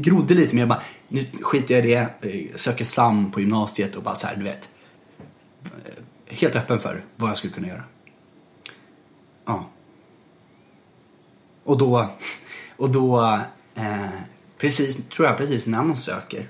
grodde 0.00 0.34
lite 0.34 0.54
men 0.54 0.58
jag 0.60 0.68
bara, 0.68 0.82
nu 1.08 1.26
skiter 1.42 1.74
jag 1.74 1.86
i 1.86 1.88
det, 1.90 2.28
eh, 2.50 2.56
söker 2.56 2.84
SAM 2.84 3.30
på 3.30 3.40
gymnasiet 3.40 3.94
och 3.96 4.02
bara 4.02 4.14
så 4.14 4.26
här, 4.26 4.36
du 4.36 4.42
vet. 4.44 4.68
Eh, 5.64 6.34
helt 6.36 6.56
öppen 6.56 6.78
för 6.78 7.04
vad 7.16 7.30
jag 7.30 7.36
skulle 7.36 7.52
kunna 7.52 7.68
göra. 7.68 7.82
Ja. 9.44 9.70
Och 11.64 11.78
då, 11.78 12.10
och 12.76 12.90
då 12.90 13.40
eh, 13.74 14.06
precis, 14.58 14.96
tror 15.08 15.28
jag 15.28 15.36
precis 15.36 15.66
när 15.66 15.82
man 15.82 15.96
söker 15.96 16.48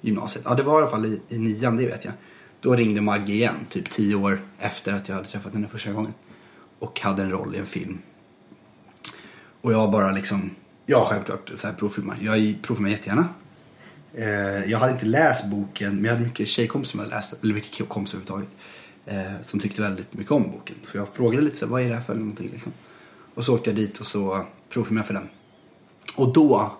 gymnasiet. 0.00 0.44
Ja, 0.48 0.54
det 0.54 0.62
var 0.62 0.74
i 0.78 0.82
alla 0.82 0.90
fall 0.90 1.06
i, 1.06 1.20
i 1.28 1.38
nian, 1.38 1.76
det 1.76 1.86
vet 1.86 2.04
jag. 2.04 2.14
Då 2.60 2.74
ringde 2.76 3.00
Maggie 3.00 3.34
igen, 3.34 3.54
typ 3.68 3.90
tio 3.90 4.14
år 4.14 4.40
efter 4.58 4.92
att 4.92 5.08
jag 5.08 5.16
hade 5.16 5.28
träffat 5.28 5.52
henne 5.54 5.68
första 5.68 5.92
gången. 5.92 6.14
Och 6.78 7.00
hade 7.00 7.22
en 7.22 7.30
roll 7.30 7.54
i 7.54 7.58
en 7.58 7.66
film. 7.66 7.98
Och 9.60 9.72
jag 9.72 9.90
bara 9.90 10.12
liksom, 10.12 10.50
ja 10.90 11.04
självklart, 11.10 11.50
så 11.54 11.66
här 11.66 11.74
provfilmar. 11.74 12.18
Jag 12.20 12.58
provfilmar 12.62 12.90
jättegärna. 12.90 13.28
Eh, 14.14 14.70
jag 14.70 14.78
hade 14.78 14.92
inte 14.92 15.06
läst 15.06 15.44
boken, 15.44 15.94
men 15.94 16.04
jag 16.04 16.12
hade 16.12 16.24
mycket 16.24 16.48
tjejkompisar 16.48 16.90
som 16.90 17.00
hade 17.00 17.10
läst 17.10 17.34
eller 17.42 17.54
mycket 17.54 17.88
kompisar 17.88 18.18
överhuvudtaget. 18.18 18.48
Eh, 19.06 19.42
som 19.42 19.60
tyckte 19.60 19.82
väldigt 19.82 20.14
mycket 20.14 20.32
om 20.32 20.50
boken. 20.50 20.76
Så 20.82 20.96
jag 20.96 21.08
frågade 21.08 21.42
lite 21.42 21.56
så 21.56 21.64
här, 21.64 21.72
vad 21.72 21.82
är 21.82 21.88
det 21.88 21.94
här 21.94 22.02
för 22.02 22.14
någonting 22.14 22.50
liksom. 22.52 22.72
Och 23.34 23.44
så 23.44 23.54
åkte 23.54 23.70
jag 23.70 23.76
dit 23.76 23.98
och 23.98 24.06
så 24.06 24.44
provfilmade 24.68 25.00
jag 25.00 25.06
för 25.06 25.14
den. 25.14 25.28
Och 26.16 26.32
då, 26.32 26.72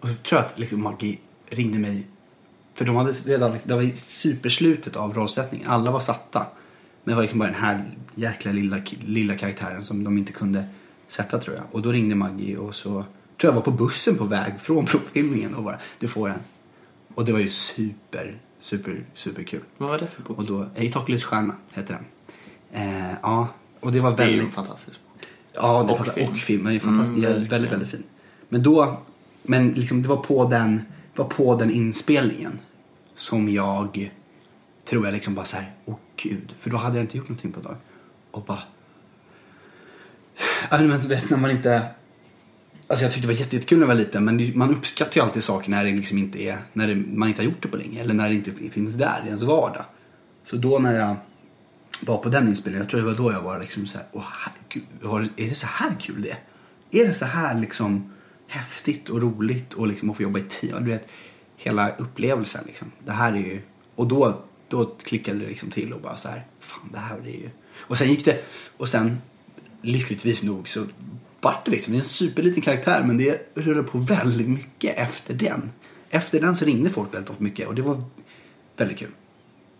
och 0.00 0.08
så 0.08 0.14
tror 0.14 0.40
jag 0.40 0.46
att 0.46 0.58
liksom 0.58 0.82
Maggie 0.82 1.18
ringde 1.48 1.78
mig 1.78 2.06
för 2.74 2.84
de 2.84 2.96
hade 2.96 3.12
redan, 3.12 3.58
det 3.64 3.74
var 3.74 3.96
superslutet 3.96 4.96
av 4.96 5.14
rollsättningen. 5.14 5.68
Alla 5.68 5.90
var 5.90 6.00
satta. 6.00 6.46
Men 7.04 7.12
det 7.12 7.14
var 7.14 7.22
liksom 7.22 7.38
bara 7.38 7.50
den 7.50 7.60
här 7.60 7.84
jäkla 8.14 8.52
lilla, 8.52 8.80
lilla 9.06 9.36
karaktären 9.36 9.84
som 9.84 10.04
de 10.04 10.18
inte 10.18 10.32
kunde 10.32 10.64
sätta 11.06 11.38
tror 11.38 11.56
jag. 11.56 11.64
Och 11.70 11.82
då 11.82 11.92
ringde 11.92 12.14
Maggie 12.14 12.56
och 12.56 12.74
så 12.74 13.04
tror 13.40 13.52
jag 13.52 13.54
var 13.54 13.62
på 13.62 13.70
bussen 13.70 14.16
på 14.16 14.24
väg 14.24 14.60
från 14.60 14.86
provfilmningen 14.86 15.54
och 15.54 15.62
bara, 15.64 15.78
du 15.98 16.08
får 16.08 16.28
den. 16.28 16.38
Och 17.14 17.24
det 17.24 17.32
var 17.32 17.38
ju 17.38 17.50
super, 17.50 18.38
super, 18.60 19.04
super 19.14 19.42
kul. 19.42 19.60
Vad 19.76 19.88
var 19.88 19.98
det 19.98 20.06
för 20.06 20.22
bok? 20.22 20.38
Och 20.38 20.44
då, 20.44 20.68
I 20.76 20.88
taklets 20.88 21.24
stjärna 21.24 21.54
heter 21.72 21.94
den. 21.94 22.04
Eh, 22.82 23.14
ja, 23.22 23.48
och 23.80 23.92
det 23.92 24.00
var 24.00 24.16
Det 24.16 24.22
är 24.22 24.26
ju 24.26 24.32
väldigt... 24.32 24.46
en 24.48 24.64
fantastisk 24.64 25.00
bok. 25.12 25.28
Ja, 25.52 25.82
det 25.82 25.92
Och 25.92 26.00
och, 26.00 26.06
film. 26.06 26.32
och 26.32 26.38
film. 26.38 26.64
Den 26.64 26.74
är 26.74 26.78
fantastisk. 26.78 27.18
Mm, 27.18 27.32
väldigt, 27.32 27.52
väldigt, 27.52 27.72
väldigt 27.72 27.88
fin. 27.90 28.02
Men 28.48 28.62
då, 28.62 28.98
men 29.42 29.68
liksom 29.68 30.02
det 30.02 30.08
var 30.08 30.16
på 30.16 30.48
den, 30.48 30.82
var 31.14 31.24
på 31.24 31.56
den 31.56 31.70
inspelningen 31.70 32.58
som 33.14 33.48
jag 33.48 34.10
tror 34.84 35.04
jag 35.04 35.12
liksom 35.12 35.34
bara 35.34 35.44
så 35.44 35.56
här, 35.56 35.72
åh 35.84 35.96
gud, 36.16 36.54
för 36.58 36.70
då 36.70 36.76
hade 36.76 36.96
jag 36.96 37.04
inte 37.04 37.16
gjort 37.16 37.28
någonting 37.28 37.52
på 37.52 37.60
ett 37.60 37.66
tag. 37.66 37.76
Och 38.30 38.42
bara, 38.44 38.62
ja 40.70 40.78
men 40.78 41.02
så 41.02 41.08
vet 41.08 41.30
när 41.30 41.36
man 41.38 41.50
inte, 41.50 41.86
alltså 42.86 43.04
jag 43.04 43.12
tyckte 43.12 43.28
det 43.28 43.34
var 43.34 43.40
jätte- 43.40 43.56
jättekul 43.56 43.78
när 43.78 43.86
jag 43.86 43.94
var 43.94 44.00
liten 44.00 44.24
men 44.24 44.58
man 44.58 44.70
uppskattar 44.70 45.16
ju 45.16 45.22
alltid 45.22 45.44
saker 45.44 45.70
när 45.70 45.84
det 45.84 45.90
liksom 45.90 46.18
inte 46.18 46.42
är, 46.42 46.58
när 46.72 46.88
det, 46.88 46.94
man 46.94 47.28
inte 47.28 47.42
har 47.42 47.46
gjort 47.46 47.62
det 47.62 47.68
på 47.68 47.76
länge 47.76 48.00
eller 48.00 48.14
när 48.14 48.28
det 48.28 48.34
inte 48.34 48.52
finns 48.70 48.94
där 48.94 49.22
i 49.24 49.26
ens 49.26 49.42
vardag. 49.42 49.84
Så 50.44 50.56
då 50.56 50.78
när 50.78 50.92
jag 50.92 51.16
var 52.00 52.18
på 52.18 52.28
den 52.28 52.48
inspelningen, 52.48 52.82
jag 52.82 52.90
tror 52.90 53.00
det 53.00 53.06
var 53.06 53.14
då 53.14 53.32
jag 53.32 53.42
var 53.42 53.60
liksom 53.60 53.86
så 53.86 53.98
här, 53.98 54.06
åh 54.12 54.24
herregud, 54.30 55.30
är 55.36 55.48
det 55.48 55.54
så 55.54 55.66
här 55.66 55.96
kul 56.00 56.22
det 56.22 56.30
är? 56.30 56.38
Är 56.90 57.06
det 57.06 57.14
så 57.14 57.24
här 57.24 57.60
liksom 57.60 58.12
häftigt 58.46 59.08
och 59.08 59.22
roligt 59.22 59.74
och 59.74 59.86
liksom 59.86 60.10
att 60.10 60.16
få 60.16 60.22
jobba 60.22 60.38
i 60.38 60.42
team? 60.42 60.84
Du 60.84 60.90
vet, 60.90 61.08
hela 61.56 61.90
upplevelsen 61.96 62.64
liksom. 62.66 62.92
Det 63.04 63.12
här 63.12 63.32
är 63.32 63.36
ju, 63.36 63.60
och 63.94 64.06
då, 64.06 64.42
då 64.68 64.84
klickade 64.84 65.38
det 65.38 65.46
liksom 65.46 65.70
till 65.70 65.92
och 65.92 66.00
bara 66.00 66.16
så 66.16 66.28
här, 66.28 66.46
fan 66.60 66.88
det 66.92 66.98
här 66.98 67.18
är 67.18 67.30
ju. 67.30 67.50
Och 67.76 67.98
sen 67.98 68.08
gick 68.08 68.24
det, 68.24 68.44
och 68.76 68.88
sen 68.88 69.18
lyckligtvis 69.82 70.42
nog 70.42 70.68
så 70.68 70.86
vart 71.46 71.64
det 71.64 71.70
liksom, 71.70 71.92
det 71.92 71.96
är 71.96 72.00
en 72.00 72.04
superliten 72.04 72.62
karaktär 72.62 73.02
men 73.06 73.18
det 73.18 73.50
rullade 73.54 73.88
på 73.88 73.98
väldigt 73.98 74.48
mycket 74.48 74.98
efter 74.98 75.34
den. 75.34 75.70
Efter 76.10 76.40
den 76.40 76.56
så 76.56 76.64
ringde 76.64 76.90
folk 76.90 77.14
väldigt 77.14 77.30
ofta 77.30 77.42
mycket 77.42 77.68
och 77.68 77.74
det 77.74 77.82
var 77.82 78.02
väldigt 78.76 78.98
kul. 78.98 79.10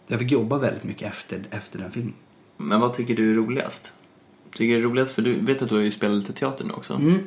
Jag 0.07 0.19
fick 0.19 0.31
jobba 0.31 0.59
väldigt 0.59 0.85
mycket 0.85 1.09
efter, 1.09 1.47
efter 1.51 1.79
den 1.79 1.91
filmen. 1.91 2.15
Men 2.57 2.81
vad 2.81 2.95
tycker 2.95 3.17
du 3.17 3.31
är 3.31 3.35
roligast? 3.35 3.93
Tycker 4.51 4.75
du 4.75 4.79
är 4.79 4.83
roligast, 4.83 5.13
för 5.13 5.23
du 5.23 5.41
vet 5.41 5.63
att 5.63 5.69
du 5.69 5.75
har 5.75 5.83
ju 5.83 5.91
spelat 5.91 6.17
lite 6.17 6.33
teater 6.33 6.65
nu 6.65 6.73
också. 6.73 6.95
Mm. 6.95 7.19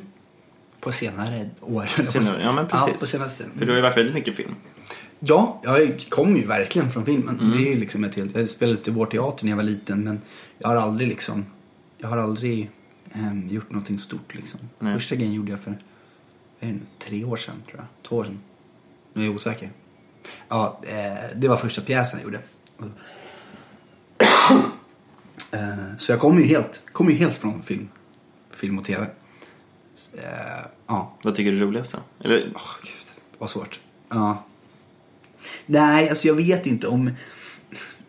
På 0.80 0.92
senare 0.92 1.50
år. 1.60 2.04
Senare, 2.04 2.42
ja 2.42 2.52
men 2.52 2.66
precis. 2.66 2.88
Ja, 2.88 3.00
på 3.00 3.06
senaste 3.06 3.38
tiden. 3.38 3.58
För 3.58 3.66
du 3.66 3.72
har 3.72 3.76
ju 3.76 3.82
varit 3.82 3.96
väldigt 3.96 4.14
mycket 4.14 4.36
film. 4.36 4.54
Ja, 5.18 5.60
jag 5.64 6.06
kom 6.08 6.36
ju 6.36 6.46
verkligen 6.46 6.90
från 6.90 7.04
filmen. 7.04 7.52
Det 7.56 7.72
är 7.72 7.76
liksom 7.76 8.04
ett 8.04 8.14
helt, 8.14 8.36
jag 8.36 8.48
spelade 8.48 8.78
lite 8.78 8.90
vår 8.90 9.06
teater 9.06 9.44
när 9.44 9.52
jag 9.52 9.56
var 9.56 9.64
liten 9.64 10.04
men 10.04 10.20
jag 10.58 10.68
har 10.68 10.76
aldrig 10.76 11.08
liksom, 11.08 11.46
jag 11.98 12.08
har 12.08 12.18
aldrig 12.18 12.70
ehm, 13.12 13.48
gjort 13.48 13.70
någonting 13.70 13.98
stort 13.98 14.34
liksom. 14.34 14.60
Nej. 14.78 14.94
Första 14.94 15.14
grejen 15.14 15.32
gjorde 15.32 15.50
jag 15.50 15.60
för, 15.60 15.76
är 16.60 16.78
tre 16.98 17.24
år 17.24 17.36
sedan 17.36 17.62
tror 17.66 17.76
jag. 17.76 17.86
Två 18.02 18.16
år 18.16 18.24
sedan. 18.24 18.40
Nu 19.12 19.22
är 19.22 19.26
jag 19.26 19.34
osäker. 19.34 19.70
Ja, 20.48 20.80
eh, 20.82 21.36
det 21.36 21.48
var 21.48 21.56
första 21.56 21.82
pjäsen 21.82 22.20
jag 22.20 22.24
gjorde. 22.24 22.42
Eh, 25.52 25.96
så 25.98 26.12
jag 26.12 26.20
kommer 26.20 26.40
ju 26.40 26.46
helt, 26.46 26.82
kommer 26.92 27.10
ju 27.10 27.16
helt 27.16 27.36
från 27.36 27.62
film, 27.62 27.88
film 28.50 28.78
och 28.78 28.84
tv. 28.84 29.06
Eh, 30.12 30.66
ja, 30.86 31.16
Vad 31.22 31.36
tycker 31.36 31.52
du 31.52 31.56
är 31.56 31.60
roligast 31.60 31.92
då? 31.92 31.98
Eller, 32.24 32.52
Åh, 32.54 32.76
gud, 32.82 33.22
vad 33.38 33.50
svårt. 33.50 33.80
Ja. 34.08 34.44
Nej, 35.66 36.08
alltså 36.08 36.26
jag 36.26 36.34
vet 36.34 36.66
inte 36.66 36.86
om... 36.86 37.10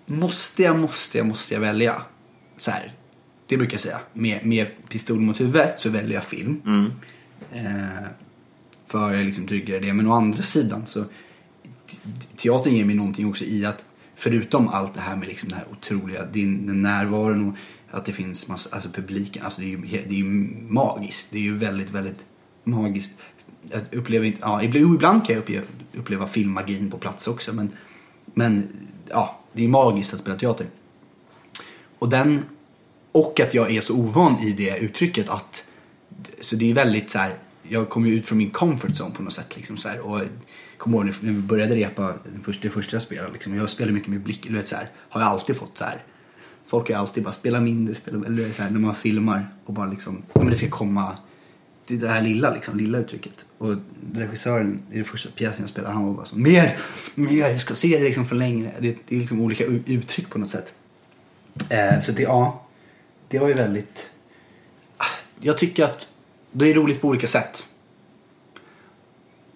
Måste 0.05 0.63
jag, 0.63 0.79
måste 0.79 1.17
jag, 1.17 1.27
måste 1.27 1.53
jag 1.53 1.61
välja? 1.61 2.01
Så 2.57 2.71
här. 2.71 2.93
Det 3.51 3.57
brukar 3.57 3.73
jag 3.73 3.81
säga. 3.81 3.99
Med, 4.13 4.45
med 4.45 4.67
pistol 4.89 5.19
mot 5.19 5.39
huvudet 5.39 5.79
så 5.79 5.89
väljer 5.89 6.13
jag 6.13 6.23
film. 6.23 6.61
mm. 6.65 6.91
Eh, 7.51 8.07
för 8.87 9.13
jag 9.13 9.25
liksom 9.25 9.47
tryggare 9.47 9.79
det. 9.79 9.93
Men 9.93 10.07
å 10.07 10.13
andra 10.13 10.41
sidan 10.41 10.85
så... 10.85 11.03
Teatern 12.35 12.75
ger 12.75 12.85
mig 12.85 12.95
någonting 12.95 13.29
också 13.29 13.43
i 13.43 13.65
att 13.65 13.83
förutom 14.15 14.67
allt 14.67 14.93
det 14.93 15.01
här 15.01 15.15
med 15.15 15.27
liksom 15.27 15.49
den 15.49 15.57
här 15.57 15.67
otroliga 15.71 16.25
din, 16.25 16.67
den 16.67 16.81
närvaron 16.81 17.49
och 17.49 17.57
att 17.97 18.05
det 18.05 18.11
finns 18.11 18.47
massa, 18.47 18.75
alltså 18.75 18.89
publiken. 18.89 19.43
Alltså 19.43 19.61
det 19.61 19.67
är 19.67 19.69
ju, 19.69 19.77
det 19.77 20.13
är 20.13 20.17
ju 20.17 20.23
magiskt. 20.69 21.31
Det 21.31 21.37
är 21.37 21.43
ju 21.43 21.57
väldigt, 21.57 21.89
väldigt 21.89 22.25
magiskt. 22.63 23.11
Jag 23.71 23.81
upplever 23.91 24.25
inte, 24.25 24.39
ja, 24.41 24.63
ibland 24.63 25.25
kan 25.25 25.35
jag 25.35 25.41
uppleva, 25.41 25.65
uppleva 25.93 26.27
filmmagin 26.27 26.91
på 26.91 26.97
plats 26.97 27.27
också. 27.27 27.53
Men, 27.53 27.69
men 28.25 28.67
ja, 29.09 29.39
det 29.53 29.63
är 29.63 29.67
magiskt 29.67 30.13
att 30.13 30.19
spela 30.19 30.37
teater. 30.37 30.67
Och 31.99 32.09
den, 32.09 32.41
och 33.11 33.39
att 33.39 33.53
jag 33.53 33.71
är 33.71 33.81
så 33.81 33.95
ovan 33.95 34.43
i 34.43 34.51
det 34.51 34.77
uttrycket 34.77 35.29
att, 35.29 35.63
så 36.41 36.55
det 36.55 36.71
är 36.71 36.73
väldigt 36.73 37.09
så 37.09 37.17
här, 37.17 37.35
jag 37.63 37.89
kommer 37.89 38.09
ju 38.09 38.15
ut 38.15 38.27
från 38.27 38.37
min 38.37 38.49
comfort 38.49 38.91
zone 38.91 39.15
på 39.15 39.23
något 39.23 39.33
sätt 39.33 39.57
liksom 39.57 39.77
så 39.77 39.89
här. 39.89 39.99
Och 39.99 40.21
kommer 40.77 40.97
ihåg 40.97 41.05
när 41.21 41.31
vi 41.31 41.41
började 41.41 41.75
repa, 41.75 42.13
det 42.33 42.39
första, 42.43 42.61
det 42.61 42.69
första 42.69 42.95
jag 42.95 43.01
spelade 43.01 43.33
liksom, 43.33 43.55
jag 43.55 43.69
spelade 43.69 43.93
mycket 43.93 44.09
med 44.09 44.21
blick, 44.21 44.47
du 44.47 44.53
vet 44.53 44.67
så 44.67 44.75
här, 44.75 44.89
har 45.09 45.21
jag 45.21 45.29
alltid 45.29 45.55
fått 45.55 45.77
så 45.77 45.83
här. 45.83 46.03
Folk 46.65 46.87
har 46.87 46.95
ju 46.95 46.99
alltid 46.99 47.23
bara 47.23 47.33
spela 47.33 47.61
mindre, 47.61 47.95
spela, 47.95 48.25
eller 48.25 48.37
du 48.37 48.43
vet, 48.43 48.55
så 48.55 48.61
här, 48.61 48.69
när 48.69 48.79
man 48.79 48.95
filmar 48.95 49.49
och 49.65 49.73
bara 49.73 49.85
liksom, 49.85 50.23
ja, 50.33 50.39
men 50.39 50.49
det 50.49 50.55
ska 50.55 50.69
komma, 50.69 51.17
det 51.87 51.93
är 51.93 51.97
det 51.97 52.07
här 52.07 52.21
lilla 52.21 52.53
liksom, 52.53 52.77
lilla 52.77 52.97
uttrycket. 52.97 53.45
Och 53.57 53.75
regissören 54.13 54.83
i 54.91 54.95
den 54.95 55.05
första 55.05 55.29
pjäsen 55.29 55.61
jag 55.61 55.69
spelade, 55.69 55.93
han 55.93 56.05
var 56.05 56.13
bara 56.13 56.25
så, 56.25 56.37
mer, 56.37 56.77
mer, 57.15 57.49
jag 57.49 57.61
ska 57.61 57.75
se 57.75 57.97
det 57.97 58.03
liksom 58.03 58.25
för 58.25 58.35
längre. 58.35 58.71
Det, 58.79 58.97
det 59.07 59.15
är 59.15 59.19
liksom 59.19 59.41
olika 59.41 59.65
uttryck 59.65 60.29
på 60.29 60.39
något 60.39 60.49
sätt. 60.49 60.73
Eh, 61.69 61.99
så 61.99 62.11
det, 62.11 62.21
ja, 62.21 62.67
det 63.31 63.39
var 63.39 63.47
ju 63.47 63.53
väldigt, 63.53 64.09
ah, 64.97 65.05
jag 65.39 65.57
tycker 65.57 65.85
att 65.85 66.09
det 66.51 66.65
är 66.69 66.73
roligt 66.73 67.01
på 67.01 67.07
olika 67.07 67.27
sätt. 67.27 67.65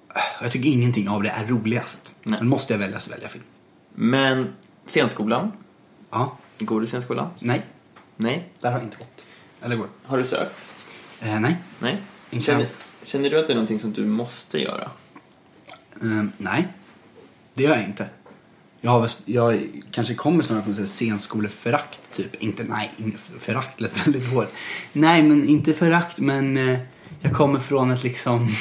Ah, 0.07 0.19
Jag 0.41 0.51
tycker 0.51 0.69
ingenting 0.69 1.09
av 1.09 1.23
det 1.23 1.29
är 1.29 1.45
roligast. 1.47 1.99
Nej. 2.23 2.39
Men 2.39 2.49
måste 2.49 2.73
jag 2.73 2.79
välja 2.79 2.99
så 2.99 3.09
väljer 3.09 3.23
jag 3.25 3.31
film. 3.31 3.43
Men 3.95 4.53
scenskolan? 4.85 5.51
Ja, 6.11 6.37
Går 6.59 6.81
du 6.81 6.87
scenskolan? 6.87 7.29
nej, 7.39 7.65
Nej. 8.15 8.49
där 8.59 8.71
har 8.71 8.77
jag 8.79 8.85
inte 8.85 8.97
gått. 8.97 9.25
Eller 9.61 9.75
går 9.75 9.87
Har 10.05 10.17
du 10.17 10.23
sökt? 10.23 10.55
eh, 11.21 11.39
Nej. 11.39 11.55
Nej. 11.79 11.97
Inte 12.29 12.45
Känner, 12.45 12.61
än. 12.61 12.67
känner 13.03 13.29
du 13.29 13.39
att 13.39 13.47
det 13.47 13.53
är 13.53 13.55
någonting 13.55 13.79
som 13.79 13.93
du 13.93 14.05
måste 14.05 14.61
göra? 14.61 14.91
Eh, 16.01 16.23
nej, 16.37 16.67
det 17.53 17.63
gör 17.63 17.75
jag 17.75 17.83
inte. 17.85 18.09
Jag, 18.85 18.91
har, 18.91 19.11
jag 19.25 19.69
kanske 19.91 20.15
kommer 20.15 20.43
snarare 20.43 20.63
från 20.63 20.75
så 20.75 20.85
scenskoleförakt 20.85 22.01
typ. 22.15 22.35
Inte, 22.35 22.63
nej, 22.63 22.91
inte 22.97 23.17
förakt 23.17 23.81
lät 23.81 24.07
väldigt 24.07 24.33
hårt. 24.33 24.51
Nej, 24.93 25.23
men 25.23 25.47
inte 25.47 25.73
förakt, 25.73 26.19
men 26.19 26.57
eh, 26.57 26.79
jag 27.21 27.33
kommer 27.33 27.59
från 27.59 27.91
ett 27.91 28.03
liksom... 28.03 28.43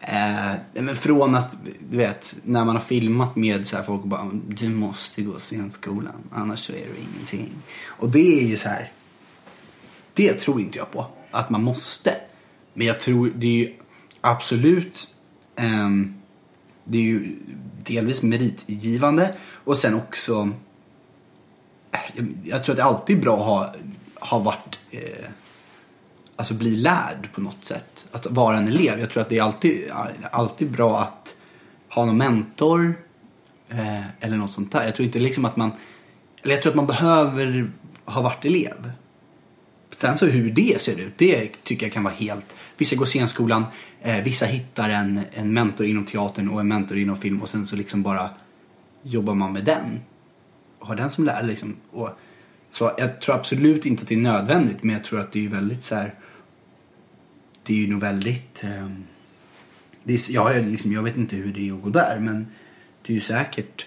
eh, 0.00 0.52
men 0.72 0.96
från 0.96 1.34
att, 1.34 1.56
du 1.90 1.96
vet, 1.96 2.36
när 2.44 2.64
man 2.64 2.76
har 2.76 2.82
filmat 2.82 3.36
med 3.36 3.66
så 3.66 3.76
här 3.76 3.82
folk 3.82 4.02
och 4.02 4.08
bara 4.08 4.30
du 4.48 4.68
måste 4.68 5.22
gå 5.22 5.38
scenskolan, 5.38 6.14
annars 6.32 6.58
så 6.58 6.72
är 6.72 6.76
du 6.76 7.14
ingenting. 7.14 7.50
Och 7.86 8.08
det 8.08 8.40
är 8.40 8.46
ju 8.46 8.56
så 8.56 8.68
här, 8.68 8.92
det 10.14 10.32
tror 10.32 10.60
inte 10.60 10.78
jag 10.78 10.90
på, 10.90 11.06
att 11.30 11.50
man 11.50 11.62
måste. 11.62 12.14
Men 12.74 12.86
jag 12.86 13.00
tror, 13.00 13.32
det 13.36 13.46
är 13.46 13.68
ju 13.68 13.72
absolut 14.20 15.08
ehm, 15.56 16.21
det 16.84 16.98
är 16.98 17.02
ju 17.02 17.36
delvis 17.84 18.22
meritgivande 18.22 19.34
och 19.64 19.76
sen 19.76 19.94
också 19.94 20.50
jag, 22.14 22.34
jag 22.44 22.64
tror 22.64 22.72
att 22.72 22.76
det 22.76 22.84
alltid 22.84 23.18
är 23.18 23.22
bra 23.22 23.34
att 23.34 23.46
ha, 23.46 23.74
ha 24.20 24.38
varit 24.38 24.78
eh, 24.90 25.26
alltså 26.36 26.54
bli 26.54 26.76
lärd 26.76 27.28
på 27.34 27.40
något 27.40 27.64
sätt. 27.64 28.06
Att 28.12 28.26
vara 28.26 28.58
en 28.58 28.68
elev. 28.68 29.00
Jag 29.00 29.10
tror 29.10 29.20
att 29.20 29.28
det 29.28 29.38
är 29.38 29.42
alltid, 29.42 29.90
alltid 30.30 30.70
bra 30.70 31.00
att 31.00 31.36
ha 31.88 32.04
någon 32.04 32.16
mentor 32.16 32.94
eh, 33.68 34.06
eller 34.20 34.36
något 34.36 34.50
sånt 34.50 34.72
där. 34.72 34.84
Jag 34.84 34.94
tror 34.94 35.06
inte 35.06 35.18
liksom 35.18 35.44
att 35.44 35.56
man, 35.56 35.70
eller 36.42 36.54
jag 36.54 36.62
tror 36.62 36.72
att 36.72 36.76
man 36.76 36.86
behöver 36.86 37.70
ha 38.04 38.22
varit 38.22 38.44
elev. 38.44 38.92
Sen 39.90 40.18
så 40.18 40.26
hur 40.26 40.50
det 40.50 40.80
ser 40.80 41.00
ut, 41.00 41.12
det 41.16 41.50
tycker 41.62 41.86
jag 41.86 41.92
kan 41.92 42.04
vara 42.04 42.14
helt... 42.14 42.54
Vissa 42.76 42.96
går 42.96 43.06
scenskolan, 43.06 43.64
eh, 44.02 44.24
vissa 44.24 44.46
hittar 44.46 44.90
en, 44.90 45.20
en 45.32 45.52
mentor 45.52 45.86
inom 45.86 46.04
teatern 46.04 46.48
och 46.48 46.60
en 46.60 46.68
mentor 46.68 46.98
inom 46.98 47.16
film 47.16 47.42
och 47.42 47.48
sen 47.48 47.66
så 47.66 47.76
liksom 47.76 48.02
bara 48.02 48.30
jobbar 49.02 49.34
man 49.34 49.52
med 49.52 49.64
den. 49.64 50.00
Och 50.78 50.86
har 50.86 50.96
den 50.96 51.10
som 51.10 51.24
lärare 51.24 51.46
liksom. 51.46 51.76
Och, 51.90 52.10
så 52.70 52.92
jag 52.98 53.20
tror 53.20 53.34
absolut 53.34 53.86
inte 53.86 54.02
att 54.02 54.08
det 54.08 54.14
är 54.14 54.18
nödvändigt 54.18 54.82
men 54.82 54.94
jag 54.94 55.04
tror 55.04 55.20
att 55.20 55.32
det 55.32 55.44
är 55.44 55.48
väldigt 55.48 55.84
så 55.84 55.94
här. 55.94 56.14
Det 57.62 57.74
är 57.74 57.78
ju 57.78 57.86
nog 57.86 58.00
väldigt... 58.00 58.64
Eh, 58.64 58.90
det 60.04 60.14
är, 60.14 60.32
ja, 60.34 60.52
liksom, 60.52 60.92
jag 60.92 61.02
vet 61.02 61.16
inte 61.16 61.36
hur 61.36 61.52
det 61.52 61.68
är 61.68 61.72
att 61.72 61.82
gå 61.82 61.90
där 61.90 62.18
men 62.20 62.46
det 63.02 63.12
är 63.12 63.14
ju 63.14 63.20
säkert 63.20 63.86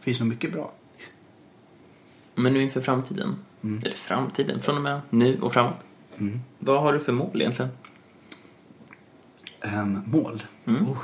Det 0.00 0.04
finns 0.04 0.20
nog 0.20 0.28
mycket 0.28 0.52
bra. 0.52 0.72
Men 2.34 2.52
nu 2.52 2.62
inför 2.62 2.80
framtiden, 2.80 3.36
eller 3.62 3.94
framtiden, 3.94 4.62
från 4.62 4.76
och 4.76 4.82
med 4.82 5.00
nu 5.10 5.40
och 5.40 5.52
framåt. 5.52 5.76
Vad 6.58 6.82
har 6.82 6.92
du 6.92 7.00
för 7.00 7.12
mål 7.12 7.40
egentligen? 7.40 7.70
Ehm, 9.60 10.02
mål? 10.06 10.42
Oh. 10.66 10.98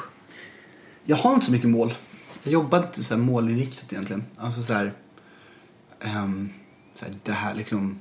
Jag 1.04 1.16
har 1.16 1.34
inte 1.34 1.46
så 1.46 1.52
mycket 1.52 1.68
mål. 1.68 1.94
Jag 2.42 2.52
jobbar 2.52 2.78
inte 2.78 3.04
så 3.04 3.14
här 3.14 3.22
målinriktat 3.22 3.92
egentligen. 3.92 4.24
Alltså 4.36 4.62
så 4.62 4.72
här, 4.72 4.92
ehm, 6.00 6.50
så 6.94 7.04
här, 7.04 7.14
det 7.22 7.32
här 7.32 7.54
liksom 7.54 7.98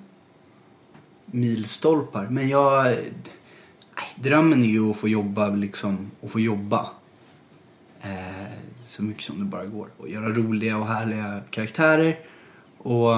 milstolpar. 1.26 2.28
Men 2.30 2.50
jag, 2.50 2.98
drömmen 4.16 4.64
är 4.64 4.68
ju 4.68 4.92
att 4.92 4.98
få 4.98 5.08
jobba 5.08 5.50
liksom, 5.50 6.12
och 6.20 6.32
få 6.32 6.40
jobba. 6.40 6.90
Eh, 8.06 8.48
så 8.84 9.04
mycket 9.04 9.24
som 9.24 9.40
det 9.40 9.46
bara 9.46 9.66
går. 9.66 9.90
Och 9.98 10.10
göra 10.10 10.30
roliga 10.30 10.78
och 10.78 10.88
härliga 10.88 11.42
karaktärer. 11.50 12.20
Och 12.78 13.16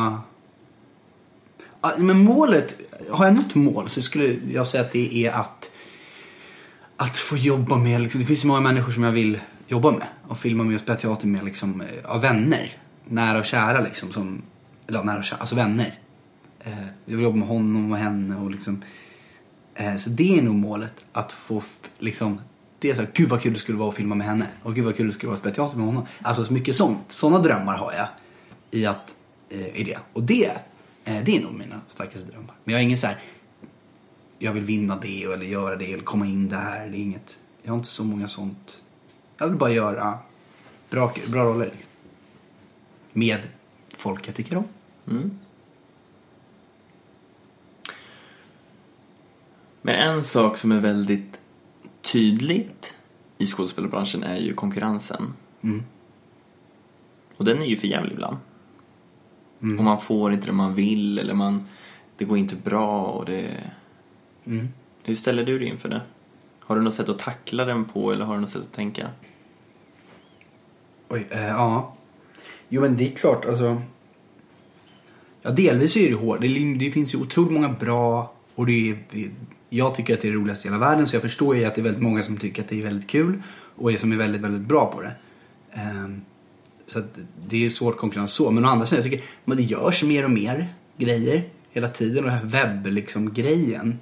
Ja, 1.81 1.93
men 1.97 2.23
målet, 2.23 2.81
har 3.09 3.25
jag 3.25 3.35
något 3.35 3.55
mål 3.55 3.89
så 3.89 4.01
skulle 4.01 4.39
jag 4.51 4.67
säga 4.67 4.83
att 4.83 4.91
det 4.91 5.25
är 5.25 5.31
att 5.31 5.71
att 6.97 7.17
få 7.17 7.37
jobba 7.37 7.77
med, 7.77 8.01
liksom, 8.01 8.21
det 8.21 8.27
finns 8.27 8.41
så 8.41 8.47
många 8.47 8.59
människor 8.59 8.91
som 8.91 9.03
jag 9.03 9.11
vill 9.11 9.39
jobba 9.67 9.91
med 9.91 10.07
och 10.27 10.39
filma 10.39 10.63
med 10.63 10.75
och 10.75 10.81
spela 10.81 10.97
teater 10.97 11.27
med 11.27 11.45
liksom, 11.45 11.81
eh, 11.81 12.11
av 12.11 12.21
vänner. 12.21 12.77
Nära 13.05 13.39
och 13.39 13.45
kära 13.45 13.81
liksom, 13.81 14.11
som, 14.11 14.41
eller 14.87 14.99
ja, 14.99 15.03
nära 15.03 15.17
och 15.17 15.23
kära, 15.23 15.39
alltså 15.39 15.55
vänner. 15.55 15.99
Eh, 16.59 16.71
jag 17.05 17.15
vill 17.15 17.23
jobba 17.23 17.37
med 17.37 17.47
honom 17.47 17.91
och 17.91 17.97
henne 17.97 18.35
och 18.35 18.51
liksom, 18.51 18.83
eh, 19.75 19.97
så 19.97 20.09
det 20.09 20.37
är 20.37 20.41
nog 20.41 20.55
målet 20.55 21.05
att 21.11 21.31
få 21.31 21.63
liksom, 21.99 22.41
det 22.79 22.89
är 22.89 22.95
så 22.95 23.01
här, 23.01 23.09
gud 23.13 23.29
vad 23.29 23.41
kul 23.41 23.53
det 23.53 23.59
skulle 23.59 23.77
vara 23.77 23.89
att 23.89 23.95
filma 23.95 24.15
med 24.15 24.27
henne 24.27 24.47
och 24.63 24.75
gud 24.75 24.85
vad 24.85 24.95
kul 24.97 25.07
det 25.07 25.13
skulle 25.13 25.27
vara 25.27 25.35
att 25.35 25.39
spela 25.39 25.55
teater 25.55 25.77
med 25.77 25.85
honom. 25.85 26.05
Alltså 26.21 26.45
så 26.45 26.53
mycket 26.53 26.75
sånt, 26.75 26.99
sådana 27.07 27.39
drömmar 27.39 27.77
har 27.77 27.93
jag 27.93 28.07
i 28.71 28.85
att, 28.85 29.15
eh, 29.49 29.79
i 29.79 29.83
det. 29.83 29.97
Och 30.13 30.23
det, 30.23 30.51
eh, 31.05 31.23
det 31.23 31.37
är 31.37 31.41
nog 31.41 31.53
mina 31.53 31.81
starkaste 31.87 32.31
drömmar. 32.31 32.55
Men 32.63 32.71
jag 32.71 32.79
har 32.79 32.83
ingen 32.83 32.97
så 32.97 33.07
här 33.07 33.17
jag 34.39 34.53
vill 34.53 34.63
vinna 34.63 34.97
det 35.01 35.23
eller 35.23 35.45
göra 35.45 35.75
det 35.75 35.93
eller 35.93 36.03
komma 36.03 36.25
in 36.25 36.49
där. 36.49 36.87
Det 36.87 36.97
är 36.97 37.01
inget, 37.01 37.37
jag 37.63 37.71
har 37.71 37.77
inte 37.77 37.89
så 37.89 38.03
många 38.03 38.27
sånt. 38.27 38.81
Jag 39.37 39.47
vill 39.47 39.57
bara 39.57 39.71
göra 39.71 40.17
bra, 40.89 41.13
bra 41.27 41.43
roller. 41.43 41.65
Liksom. 41.65 41.89
Med 43.13 43.47
folk 43.97 44.27
jag 44.27 44.35
tycker 44.35 44.57
om. 44.57 44.67
Mm. 45.07 45.39
Men 49.81 49.95
en 49.95 50.23
sak 50.23 50.57
som 50.57 50.71
är 50.71 50.79
väldigt 50.79 51.39
tydligt 52.11 52.95
i 53.37 53.45
skådespelarbranschen 53.45 54.23
är 54.23 54.37
ju 54.37 54.53
konkurrensen. 54.53 55.33
Mm. 55.61 55.83
Och 57.37 57.45
den 57.45 57.61
är 57.61 57.65
ju 57.65 57.77
för 57.77 57.87
jävlig 57.87 58.13
ibland. 58.13 58.37
Och 59.59 59.83
man 59.83 59.99
får 59.99 60.33
inte 60.33 60.45
det 60.47 60.53
man 60.53 60.75
vill 60.75 61.19
eller 61.19 61.33
man, 61.33 61.67
det 62.17 62.25
går 62.25 62.37
inte 62.37 62.55
bra 62.55 63.03
och 63.03 63.25
det... 63.25 63.63
Mm. 64.45 64.67
Hur 65.03 65.15
ställer 65.15 65.45
du 65.45 65.59
dig 65.59 65.67
inför 65.67 65.89
det? 65.89 66.01
Har 66.59 66.75
du 66.75 66.81
något 66.81 66.93
sätt 66.93 67.09
att 67.09 67.19
tackla 67.19 67.65
den 67.65 67.85
på 67.85 68.11
eller 68.11 68.25
har 68.25 68.35
du 68.35 68.41
något 68.41 68.49
sätt 68.49 68.61
att 68.61 68.73
tänka? 68.73 69.09
Oj, 71.09 71.27
eh, 71.31 71.47
ja. 71.47 71.95
Jo 72.69 72.81
men 72.81 72.97
det 72.97 73.11
är 73.11 73.15
klart 73.15 73.45
alltså. 73.45 73.81
Ja 75.41 75.51
delvis 75.51 75.97
är 75.97 76.09
det 76.09 76.15
hårt. 76.15 76.41
Det, 76.41 76.73
det 76.73 76.91
finns 76.91 77.13
ju 77.13 77.17
otroligt 77.17 77.51
många 77.51 77.69
bra 77.69 78.33
och 78.55 78.65
det 78.65 78.89
är, 78.89 78.97
jag 79.69 79.95
tycker 79.95 80.13
att 80.13 80.21
det 80.21 80.27
är 80.27 80.31
det 80.31 80.37
roligaste 80.37 80.67
i 80.67 80.71
hela 80.71 80.79
världen 80.79 81.07
så 81.07 81.15
jag 81.15 81.23
förstår 81.23 81.55
ju 81.55 81.65
att 81.65 81.75
det 81.75 81.81
är 81.81 81.83
väldigt 81.83 82.03
många 82.03 82.23
som 82.23 82.37
tycker 82.37 82.61
att 82.61 82.69
det 82.69 82.79
är 82.79 82.83
väldigt 82.83 83.09
kul 83.09 83.41
och 83.75 83.91
är 83.91 83.97
som 83.97 84.11
är 84.11 84.15
väldigt, 84.15 84.41
väldigt 84.41 84.67
bra 84.67 84.91
på 84.91 85.01
det. 85.01 85.11
Ehm, 85.73 86.21
så 86.87 86.99
att 86.99 87.17
det 87.47 87.55
är 87.55 87.59
ju 87.59 87.69
svårt 87.69 87.97
konkurrens 87.97 88.31
så. 88.31 88.51
Men 88.51 88.65
å 88.65 88.67
andra 88.67 88.85
sidan, 88.85 89.03
jag 89.03 89.11
tycker 89.11 89.27
men 89.45 89.57
det 89.57 89.63
görs 89.63 90.03
mer 90.03 90.23
och 90.23 90.31
mer 90.31 90.73
grejer 90.97 91.49
hela 91.71 91.89
tiden 91.89 92.17
och 92.17 92.31
den 92.31 92.39
här 92.39 92.45
webb 92.45 92.85
liksom 92.85 93.33
grejen. 93.33 93.99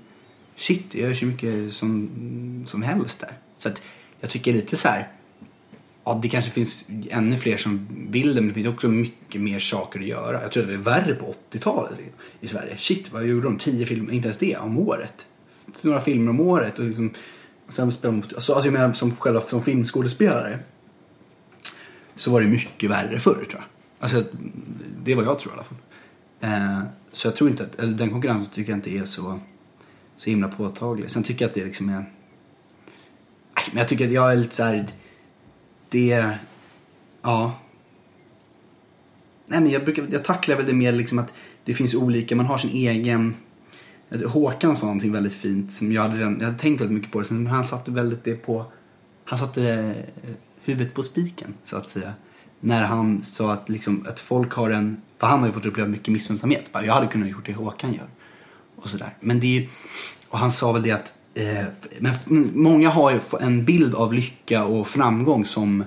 Shit, 0.56 0.92
det 0.92 1.00
görs 1.00 1.24
ju 1.24 1.28
mycket 1.28 1.74
som, 1.74 2.64
som 2.68 2.82
helst 2.82 3.20
där. 3.20 3.34
Så 3.58 3.68
att 3.68 3.82
jag 4.20 4.30
tycker 4.30 4.54
lite 4.54 4.78
så 4.78 4.88
här. 4.88 5.08
Ja, 6.04 6.20
det 6.22 6.30
kanske 6.30 6.52
finns 6.52 6.84
ännu 7.10 7.38
fler 7.38 7.58
som 7.58 7.88
vill 8.10 8.36
det 8.36 8.42
men 8.42 8.48
det 8.48 8.54
finns 8.54 8.68
också 8.68 8.88
mycket 8.88 9.42
mer 9.42 9.60
saker 9.60 10.00
att 10.00 10.06
göra. 10.06 10.42
Jag 10.42 10.52
tror 10.52 10.64
att 10.64 10.70
det 10.70 10.78
var 10.78 10.84
värre 10.84 11.16
på 11.16 11.36
80-talet 11.52 12.00
i 12.42 12.48
Sverige. 12.48 12.78
Shit, 12.78 13.12
vad 13.12 13.26
gjorde 13.26 13.48
de? 13.48 13.58
10 13.58 13.86
filmer, 13.86 14.14
inte 14.14 14.28
ens 14.28 14.38
det, 14.38 14.58
om 14.58 14.80
året. 14.80 15.26
Några 15.82 16.02
filmer 16.02 16.30
om 16.30 16.40
året. 16.40 16.80
Och 16.80 16.86
liksom, 16.86 17.12
och 17.68 17.74
sen 17.74 17.92
spelade 17.92 18.18
mot, 18.18 18.34
alltså, 18.34 18.54
alltså 18.54 18.68
jag 18.68 18.74
menar 18.74 18.94
som 18.94 19.16
själva 19.16 19.42
som 19.42 19.64
filmskådespelare 19.64 20.60
så 22.16 22.32
var 22.32 22.42
det 22.42 22.48
mycket 22.48 22.90
värre 22.90 23.20
förr 23.20 23.34
tror 23.34 23.50
jag. 23.52 23.64
Alltså, 24.00 24.24
det 25.04 25.12
är 25.12 25.16
vad 25.16 25.26
jag 25.26 25.40
tror 25.40 25.54
i 25.54 25.56
alla 25.56 25.64
fall. 25.64 25.78
Eh, 26.40 26.82
så 27.12 27.28
jag 27.28 27.36
tror 27.36 27.50
inte 27.50 27.64
att, 27.64 27.80
eller 27.80 27.94
den 27.94 28.12
konkurrensen 28.12 28.54
tycker 28.54 28.72
jag 28.72 28.78
inte 28.78 28.92
är 28.92 29.06
så, 29.06 29.40
så 30.18 30.30
himla 30.30 30.48
påtaglig. 30.48 31.12
Sen 31.12 31.24
tycker 31.24 31.46
jag 31.46 31.50
att 31.50 31.56
det 31.56 31.66
liksom 31.66 31.90
är, 31.90 31.94
nej, 33.56 33.66
men 33.68 33.78
jag 33.78 33.88
tycker 33.88 34.06
att 34.06 34.12
jag 34.12 34.32
är 34.32 34.36
lite 34.36 34.56
så 34.56 34.64
här, 34.64 34.88
det, 35.90 36.38
ja. 37.22 37.60
Nej 39.46 39.62
men 39.62 39.72
jag 39.72 39.84
brukar, 39.86 40.06
jag 40.12 40.24
tacklar 40.24 40.56
väl 40.56 40.66
det 40.66 40.74
mer 40.74 40.92
liksom 40.92 41.20
att 41.20 41.34
det 41.66 41.74
finns 41.74 41.96
olika, 41.96 42.36
man 42.36 42.46
har 42.46 42.58
sin 42.58 42.72
egen, 42.72 43.36
Håkan 44.10 44.78
sa 44.78 44.86
någonting 44.86 45.12
väldigt 45.12 45.34
fint 45.34 45.72
som 45.72 45.92
jag 45.92 46.02
hade 46.02 46.16
redan, 46.16 46.38
jag 46.40 46.46
hade 46.46 46.60
tänkt 46.60 46.82
väldigt 46.82 46.96
mycket 46.96 47.12
på 47.12 47.22
det 47.22 47.32
men 47.32 47.48
han 47.48 47.66
satte 47.66 47.92
väldigt 47.92 48.24
det 48.24 48.36
på, 48.36 48.66
han 49.26 49.40
satte 49.40 49.64
eh, 49.74 50.32
huvudet 50.64 50.94
på 50.94 51.04
spiken 51.04 51.54
så 51.64 51.78
att 51.78 51.90
säga. 51.90 52.14
När 52.60 52.84
han 52.84 53.24
sa 53.24 53.54
att, 53.54 53.70
liksom, 53.70 54.06
att 54.10 54.20
folk 54.20 54.54
har 54.54 54.70
en, 54.70 55.02
för 55.18 55.28
han 55.28 55.40
har 55.40 55.48
ju 55.48 55.54
fått 55.54 55.66
uppleva 55.66 55.90
mycket 55.90 56.08
missunnsamhet. 56.08 56.70
Jag 56.74 56.94
hade 56.94 57.08
kunnat 57.08 57.30
gjort 57.30 57.46
det 57.46 57.54
Håkan 57.54 57.94
gör. 57.94 58.08
Och 58.76 58.90
sådär. 58.90 59.14
Men 59.20 59.40
det 59.40 59.58
är, 59.58 59.70
och 60.30 60.40
han 60.40 60.52
sa 60.52 60.72
väl 60.72 60.82
det 60.82 60.92
att 60.92 61.14
eh, 61.34 61.66
men 62.00 62.52
många 62.54 62.90
har 62.90 63.12
ju 63.12 63.20
en 63.40 63.66
bild 63.66 63.96
av 63.96 64.14
lycka 64.14 64.66
och 64.66 64.88
framgång 64.88 65.46
som 65.46 65.84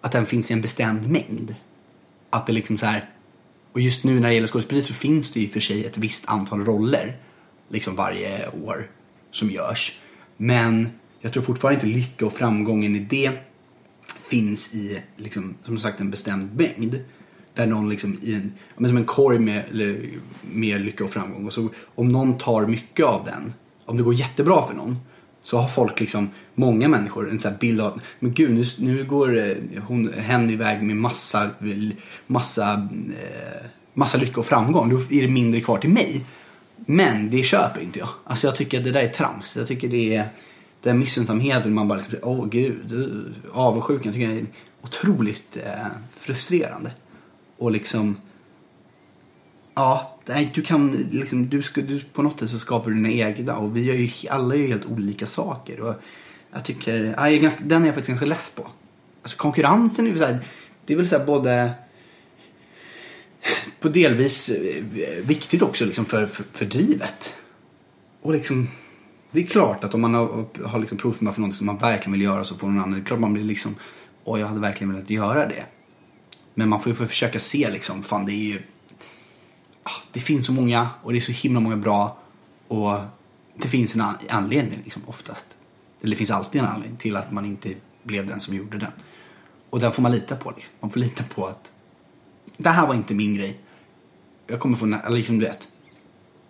att 0.00 0.12
den 0.12 0.26
finns 0.26 0.50
i 0.50 0.54
en 0.54 0.60
bestämd 0.60 1.10
mängd. 1.10 1.54
Att 2.30 2.46
det 2.46 2.52
liksom 2.52 2.78
så 2.78 2.86
här, 2.86 3.04
och 3.76 3.82
just 3.82 4.04
nu 4.04 4.20
när 4.20 4.28
det 4.28 4.34
gäller 4.34 4.48
skådespeleri 4.48 4.82
så 4.82 4.94
finns 4.94 5.32
det 5.32 5.40
ju 5.40 5.48
för 5.48 5.60
sig 5.60 5.84
ett 5.84 5.98
visst 5.98 6.22
antal 6.26 6.64
roller 6.64 7.16
liksom 7.68 7.96
varje 7.96 8.48
år 8.48 8.90
som 9.30 9.50
görs. 9.50 9.98
Men 10.36 10.88
jag 11.20 11.32
tror 11.32 11.42
fortfarande 11.42 11.74
inte 11.74 11.98
lycka 11.98 12.26
och 12.26 12.32
framgången 12.32 12.96
i 12.96 12.98
det 12.98 13.30
finns 14.28 14.74
i 14.74 15.02
liksom, 15.16 15.54
som 15.64 15.78
sagt 15.78 16.00
en 16.00 16.10
bestämd 16.10 16.54
mängd. 16.54 17.00
Där 17.54 17.66
någon 17.66 17.88
liksom 17.88 18.18
i 18.22 18.34
en, 18.34 18.52
men 18.76 18.90
som 18.90 18.96
en 18.96 19.04
korg 19.04 19.38
med, 19.38 19.64
med 20.42 20.80
lycka 20.80 21.04
och 21.04 21.10
framgång. 21.10 21.46
Och 21.46 21.52
så 21.52 21.68
om 21.94 22.08
någon 22.08 22.38
tar 22.38 22.66
mycket 22.66 23.06
av 23.06 23.24
den, 23.24 23.52
om 23.84 23.96
det 23.96 24.02
går 24.02 24.14
jättebra 24.14 24.66
för 24.66 24.74
någon, 24.74 24.96
så 25.46 25.58
har 25.58 25.68
folk 25.68 26.00
liksom, 26.00 26.30
många 26.54 26.88
människor 26.88 27.30
en 27.30 27.40
sån 27.40 27.50
här 27.50 27.58
bild 27.58 27.80
av, 27.80 28.00
men 28.18 28.32
gud 28.32 28.50
nu, 28.50 28.64
nu 28.78 29.04
går 29.04 29.38
eh, 29.38 29.82
hon, 29.86 30.12
hen 30.12 30.50
iväg 30.50 30.82
med 30.82 30.96
massa, 30.96 31.50
massa, 32.26 32.88
eh, 33.22 33.66
massa 33.94 34.18
lycka 34.18 34.40
och 34.40 34.46
framgång. 34.46 34.88
Då 34.90 34.96
är 34.96 35.22
det 35.22 35.28
mindre 35.28 35.60
kvar 35.60 35.78
till 35.78 35.90
mig. 35.90 36.24
Men 36.76 37.30
det 37.30 37.42
köper 37.42 37.80
inte 37.80 37.98
jag. 37.98 38.08
Alltså 38.24 38.46
jag 38.46 38.56
tycker 38.56 38.78
att 38.78 38.84
det 38.84 38.90
där 38.90 39.00
är 39.00 39.08
trams. 39.08 39.56
Jag 39.56 39.68
tycker 39.68 39.88
det 39.88 40.16
är 40.16 40.28
den 40.82 40.98
missunnsamheten 40.98 41.74
man 41.74 41.88
bara 41.88 41.98
liksom, 41.98 42.18
åh 42.22 42.46
gud, 42.46 42.92
avundsjukan, 42.92 43.50
avundsjukan 43.52 44.12
tycker 44.12 44.28
jag 44.28 44.36
är 44.36 44.46
otroligt 44.82 45.56
eh, 45.56 45.86
frustrerande. 46.16 46.90
Och 47.58 47.70
liksom, 47.70 48.16
Ja, 49.78 50.18
nej, 50.24 50.50
du 50.54 50.62
kan 50.62 51.08
liksom, 51.10 51.48
du 51.48 51.62
ska, 51.62 51.80
du, 51.80 52.00
på 52.00 52.22
något 52.22 52.40
sätt 52.40 52.50
så 52.50 52.58
skapar 52.58 52.90
du 52.90 52.96
dina 52.96 53.10
egna 53.10 53.56
och 53.56 53.76
vi 53.76 53.82
gör 53.82 53.94
ju, 53.94 54.28
alla 54.28 54.54
gör 54.54 54.62
ju 54.62 54.68
helt 54.68 54.86
olika 54.86 55.26
saker. 55.26 55.80
Och 55.80 55.94
jag 56.52 56.64
tycker, 56.64 57.04
ja, 57.04 57.28
jag 57.28 57.32
är 57.32 57.38
ganska, 57.38 57.64
den 57.64 57.82
är 57.82 57.86
jag 57.86 57.94
faktiskt 57.94 58.08
ganska 58.08 58.26
less 58.26 58.52
på. 58.54 58.66
Alltså 59.22 59.36
konkurrensen 59.36 60.06
är 60.06 60.10
ju 60.10 60.18
såhär, 60.18 60.38
det 60.86 60.92
är 60.92 60.96
väl 60.96 61.08
såhär 61.08 61.26
både 61.26 61.70
på 63.80 63.88
delvis 63.88 64.48
eh, 64.48 64.82
viktigt 65.22 65.62
också 65.62 65.84
liksom 65.84 66.04
för, 66.04 66.26
för, 66.26 66.44
för 66.52 66.66
drivet. 66.66 67.34
Och 68.22 68.32
liksom, 68.32 68.68
det 69.30 69.40
är 69.40 69.46
klart 69.46 69.84
att 69.84 69.94
om 69.94 70.00
man 70.00 70.14
har, 70.14 70.46
har 70.64 70.78
liksom 70.78 70.98
provfilmat 70.98 71.34
för 71.34 71.42
något 71.42 71.54
som 71.54 71.66
man 71.66 71.78
verkligen 71.78 72.12
vill 72.12 72.22
göra 72.22 72.44
så 72.44 72.54
får 72.54 72.66
någon 72.66 72.78
annan, 72.78 72.92
det 72.92 72.98
är 72.98 73.04
klart 73.04 73.20
man 73.20 73.32
blir 73.32 73.44
liksom, 73.44 73.76
åh 74.24 74.40
jag 74.40 74.46
hade 74.46 74.60
verkligen 74.60 74.92
velat 74.92 75.10
göra 75.10 75.46
det. 75.46 75.64
Men 76.54 76.68
man 76.68 76.80
får 76.80 76.92
ju 76.92 77.08
försöka 77.08 77.40
se 77.40 77.70
liksom, 77.70 78.02
fan 78.02 78.26
det 78.26 78.32
är 78.32 78.44
ju, 78.52 78.62
det 80.12 80.20
finns 80.20 80.46
så 80.46 80.52
många 80.52 80.90
och 81.02 81.12
det 81.12 81.18
är 81.18 81.20
så 81.20 81.32
himla 81.32 81.60
många 81.60 81.76
bra 81.76 82.18
och 82.68 82.98
det 83.54 83.68
finns 83.68 83.94
en 83.94 84.00
an- 84.00 84.18
anledning 84.28 84.80
liksom 84.84 85.02
oftast. 85.06 85.46
Eller 86.00 86.10
det 86.10 86.16
finns 86.16 86.30
alltid 86.30 86.60
en 86.60 86.66
anledning 86.66 86.96
till 86.96 87.16
att 87.16 87.30
man 87.30 87.44
inte 87.44 87.74
blev 88.02 88.26
den 88.26 88.40
som 88.40 88.54
gjorde 88.54 88.78
den. 88.78 88.92
Och 89.70 89.80
den 89.80 89.92
får 89.92 90.02
man 90.02 90.12
lita 90.12 90.36
på 90.36 90.50
liksom. 90.56 90.74
Man 90.80 90.90
får 90.90 91.00
lita 91.00 91.24
på 91.24 91.46
att 91.46 91.72
det 92.56 92.68
här 92.68 92.86
var 92.86 92.94
inte 92.94 93.14
min 93.14 93.34
grej. 93.34 93.60
Jag 94.46 94.60
kommer 94.60 94.76
få, 94.76 94.86
eller 94.86 95.10
liksom 95.10 95.38
du 95.38 95.46
vet. 95.46 95.68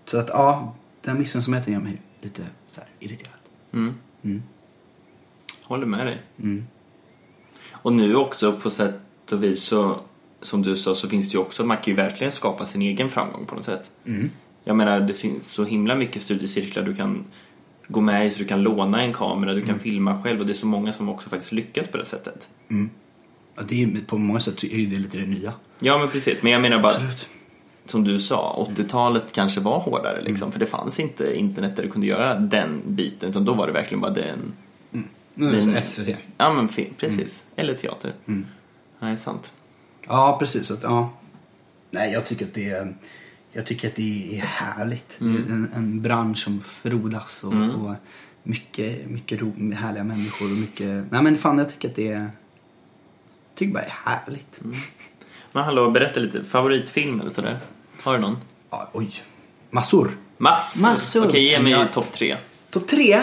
Så 0.05 0.19
att 0.19 0.29
ja, 0.29 0.75
den 1.03 1.19
missunnsamheten 1.19 1.73
gör 1.73 1.81
mig 1.81 2.03
lite 2.21 2.43
så 2.69 2.81
här 2.81 2.91
irriterad. 3.01 3.35
Mm. 3.73 3.95
Mm. 4.23 4.43
Håller 5.63 5.87
med 5.87 6.07
dig. 6.07 6.23
Mm. 6.39 6.67
Och 7.73 7.93
nu 7.93 8.17
också 8.17 8.61
på 8.61 8.71
sätt 8.71 9.33
och 9.33 9.43
vis 9.43 9.63
så, 9.63 10.01
som 10.47 10.63
du 10.63 10.77
sa, 10.77 10.95
så 10.95 11.09
finns 11.09 11.29
det 11.31 11.35
ju 11.35 11.41
också, 11.41 11.65
man 11.65 11.77
kan 11.77 11.85
ju 11.87 11.95
verkligen 11.95 12.33
skapa 12.33 12.67
sin 12.67 12.83
egen 12.83 13.11
framgång 13.11 13.47
på 13.47 13.55
något 13.55 13.65
sätt. 13.65 13.91
Mm. 14.07 14.31
Jag 14.65 14.77
menar, 14.77 15.01
det 15.01 15.15
finns 15.15 15.51
så 15.53 15.65
himla 15.65 15.95
mycket 15.95 16.23
studiecirklar 16.23 16.83
du 16.83 16.95
kan 16.95 17.25
gå 17.89 18.01
med 18.01 18.27
i, 18.27 18.31
så 18.31 18.39
du 18.39 18.45
kan 18.45 18.63
låna 18.63 19.03
en 19.03 19.13
kamera, 19.13 19.55
du 19.55 19.61
kan 19.61 19.69
Mm. 19.69 19.81
filma 19.81 20.23
själv 20.23 20.41
och 20.41 20.47
det 20.47 20.53
är 20.53 20.55
så 20.55 20.67
många 20.67 20.93
som 20.93 21.09
också 21.09 21.29
faktiskt 21.29 21.53
lyckas 21.53 21.89
på 21.89 21.97
det 21.99 22.05
sättet. 22.05 22.49
Mm. 22.71 22.91
Ja, 23.57 23.63
det 23.69 23.83
är, 23.83 23.89
på 24.07 24.19
många 24.19 24.41
sätt 24.41 24.65
är 24.65 24.87
det 24.91 24.99
lite 24.99 25.19
det 25.19 25.27
nya. 25.27 25.53
Ja, 25.81 25.99
men 25.99 26.09
precis. 26.09 26.43
Men 26.43 26.53
jag 26.53 26.63
menar 26.63 26.79
bara, 26.79 26.93
Absolut. 26.93 27.29
som 27.85 28.05
du 28.05 28.21
sa, 28.21 28.67
80-talet 28.77 29.33
kanske 29.33 29.61
var 29.61 29.79
hårdare 29.79 30.23
liksom, 30.23 30.53
för 30.53 30.59
det 30.61 30.67
fanns 30.67 31.01
inte 31.01 31.37
internet 31.39 31.77
där 31.77 31.83
du 31.83 31.91
kunde 31.91 32.07
göra 32.07 32.35
den 32.35 32.83
biten, 32.87 33.31
utan 33.31 33.45
då 33.45 33.53
var 33.53 33.67
det 33.67 33.73
verkligen 33.73 34.01
bara 34.01 34.13
den... 34.13 34.53
Nu 35.35 35.49
är 35.49 35.53
det 35.53 35.61
den- 35.73 35.83
SVT. 35.83 36.17
Ja, 36.39 36.53
men 36.53 36.69
precis. 36.99 37.43
Eller 37.57 37.75
teater. 37.75 38.13
Mm. 38.27 38.47
Nej, 38.99 39.17
sant. 39.17 39.53
Ja, 40.07 40.37
precis. 40.41 40.71
Att, 40.71 40.83
ja. 40.83 41.11
Nej, 41.91 42.13
jag 42.13 42.27
tycker 42.27 42.47
att 42.47 42.55
det 42.55 42.71
är, 42.71 42.95
jag 43.53 43.67
tycker 43.67 43.89
att 43.89 43.95
det 43.97 44.37
är 44.39 44.41
härligt. 44.47 45.21
Mm. 45.21 45.53
En, 45.53 45.71
en 45.75 46.03
bransch 46.03 46.39
som 46.39 46.61
frodas 46.61 47.45
och, 47.45 47.53
Mm. 47.53 47.71
och 47.71 47.95
mycket, 48.43 49.11
mycket 49.11 49.41
ro, 49.41 49.73
härliga 49.75 50.05
människor 50.05 50.51
och 50.51 50.57
mycket... 50.57 51.05
Nej 51.11 51.23
men 51.23 51.37
fan, 51.39 51.59
jag 51.59 51.71
tycker 51.71 51.89
att 51.89 51.97
det 51.97 52.09
är... 52.13 52.21
Jag 52.21 53.59
tycker 53.59 53.73
bara 53.75 53.81
det 53.85 53.87
är 54.11 54.11
härligt. 54.11 54.61
Mm. 54.65 54.77
Men 55.53 55.65
hallå, 55.65 55.91
berätta 55.91 56.21
lite. 56.21 56.45
Favoritfilm 56.45 57.21
eller 57.21 57.31
sådär? 57.31 57.59
Har 58.03 58.15
du 58.15 58.19
någon? 58.21 58.37
Ja, 58.71 58.91
oj. 58.93 59.11
Massor. 59.71 60.17
Massor? 60.39 60.83
Massor. 60.83 61.27
Okej, 61.27 61.43
ge 61.45 61.61
mig 61.61 61.89
topp 61.93 62.13
tre. 62.13 62.37
Topp 62.71 62.87
tre? 62.87 63.23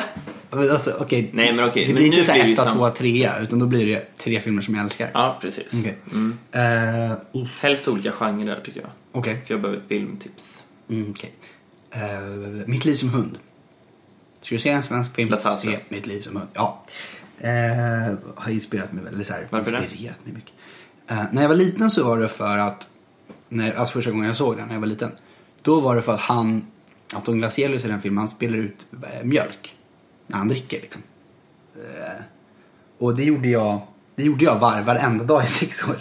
Men 0.56 0.72
Alltså, 0.72 0.96
okej. 1.00 1.30
Nej, 1.34 1.54
men 1.54 1.66
okej. 1.68 1.84
Det 1.84 1.88
men 1.94 1.96
blir 1.96 2.10
nu 2.10 2.16
inte 2.18 2.26
så 2.28 2.32
blir 2.34 2.42
det 2.44 2.48
ju 2.48 2.54
etta, 2.54 2.66
sam- 2.68 2.78
tvåa, 2.78 2.90
trea. 2.92 3.40
Utan 3.40 3.60
då 3.60 3.66
blir 3.66 3.86
det 3.86 4.18
tre 4.18 4.40
filmer 4.42 4.62
som 4.62 4.76
jag 4.76 4.84
älskar. 4.84 5.10
Ja, 5.14 5.38
precis. 5.42 5.74
Okej. 5.80 5.98
Mm. 6.12 6.38
Eh, 6.52 7.42
uff. 7.42 7.50
Helst 7.60 7.88
olika 7.88 8.12
genrer 8.12 8.62
tycker 8.66 8.82
jag. 8.82 8.90
Okej. 9.12 9.42
För 9.46 9.54
jag 9.54 9.62
behöver 9.62 9.82
filmtips. 9.88 10.64
Mm, 10.90 11.12
okej. 11.12 11.34
Eh, 11.92 12.20
mitt 12.66 12.86
liv 12.86 12.94
som 12.94 13.10
hund. 13.10 13.38
Ska 14.42 14.56
du 14.56 14.60
se 14.60 14.70
en 14.70 14.84
svensk 14.84 15.16
film? 15.16 15.30
Lasse 15.30 15.54
Se 15.54 15.80
Mitt 15.90 16.06
liv 16.08 16.22
som 16.22 16.36
hund. 16.36 16.48
Ja. 16.54 16.84
Eh, 17.40 18.14
har 18.36 18.52
inspirerat 18.52 18.94
mig 18.94 19.04
väldigt. 19.04 19.28
Så 19.28 19.34
här, 19.34 19.48
Varför 19.50 19.72
det? 19.72 19.78
inspirerat 19.78 20.26
mig 20.26 20.34
mycket. 20.34 20.54
Eh, 21.08 21.24
när 21.32 21.42
jag 21.42 21.50
var 21.50 21.56
liten 21.56 21.90
så 21.90 22.04
var 22.04 22.20
det 22.20 22.28
för 22.28 22.58
att, 22.58 22.88
när, 23.50 23.74
alltså 23.74 23.94
första 23.94 24.12
gången 24.12 24.28
jag 24.28 24.38
såg 24.38 24.58
den 24.58 24.68
när 24.68 24.74
jag 24.74 24.80
var 24.82 24.88
liten. 24.88 25.12
Då 25.62 25.80
var 25.80 25.96
det 25.96 26.02
för 26.02 26.14
att 26.14 26.20
han, 26.20 26.66
Anton 27.14 27.38
Glaselius 27.38 27.86
i 27.86 27.88
den 27.88 28.02
filmen, 28.02 28.18
han 28.18 28.28
spelar 28.28 28.58
ut 28.58 28.86
eh, 29.14 29.24
mjölk. 29.24 29.76
När 30.28 30.38
han 30.38 30.48
dricker 30.48 30.82
liksom. 30.82 31.02
Eh, 31.76 32.24
och 33.00 33.16
det 33.16 33.24
gjorde 33.24 33.48
jag, 33.50 33.82
det 34.16 34.24
gjorde 34.24 34.46
jag 34.46 34.60
var, 34.60 34.82
varenda 34.82 35.24
dag 35.24 35.44
i 35.44 35.48
sex 35.48 35.84
år. 35.84 35.98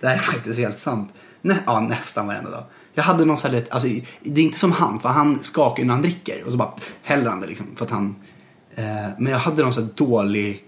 Det 0.00 0.06
här 0.06 0.14
är 0.14 0.18
faktiskt 0.18 0.58
helt 0.58 0.78
sant. 0.78 1.12
Nä, 1.42 1.56
ja, 1.66 1.80
nästan 1.80 2.26
varenda 2.26 2.50
dag. 2.50 2.64
Jag 2.94 3.02
hade 3.04 3.24
någon 3.24 3.36
sån 3.36 3.50
här, 3.50 3.58
lätt- 3.60 3.70
alltså, 3.70 3.88
det 4.22 4.40
är 4.40 4.44
inte 4.44 4.58
som 4.58 4.72
han, 4.72 5.00
för 5.00 5.08
han 5.08 5.38
skakar 5.42 5.82
ju 5.82 5.86
när 5.86 5.94
han 5.94 6.02
dricker. 6.02 6.44
Och 6.44 6.52
så 6.52 6.58
bara 6.58 6.72
häller 7.02 7.30
han 7.30 7.40
det 7.40 7.46
liksom. 7.46 7.66
För 7.76 7.84
att 7.84 7.90
han, 7.90 8.16
eh, 8.74 8.84
men 9.18 9.32
jag 9.32 9.38
hade 9.38 9.62
någon 9.62 9.72
sån 9.72 9.84
här 9.84 9.90
dålig, 9.94 10.64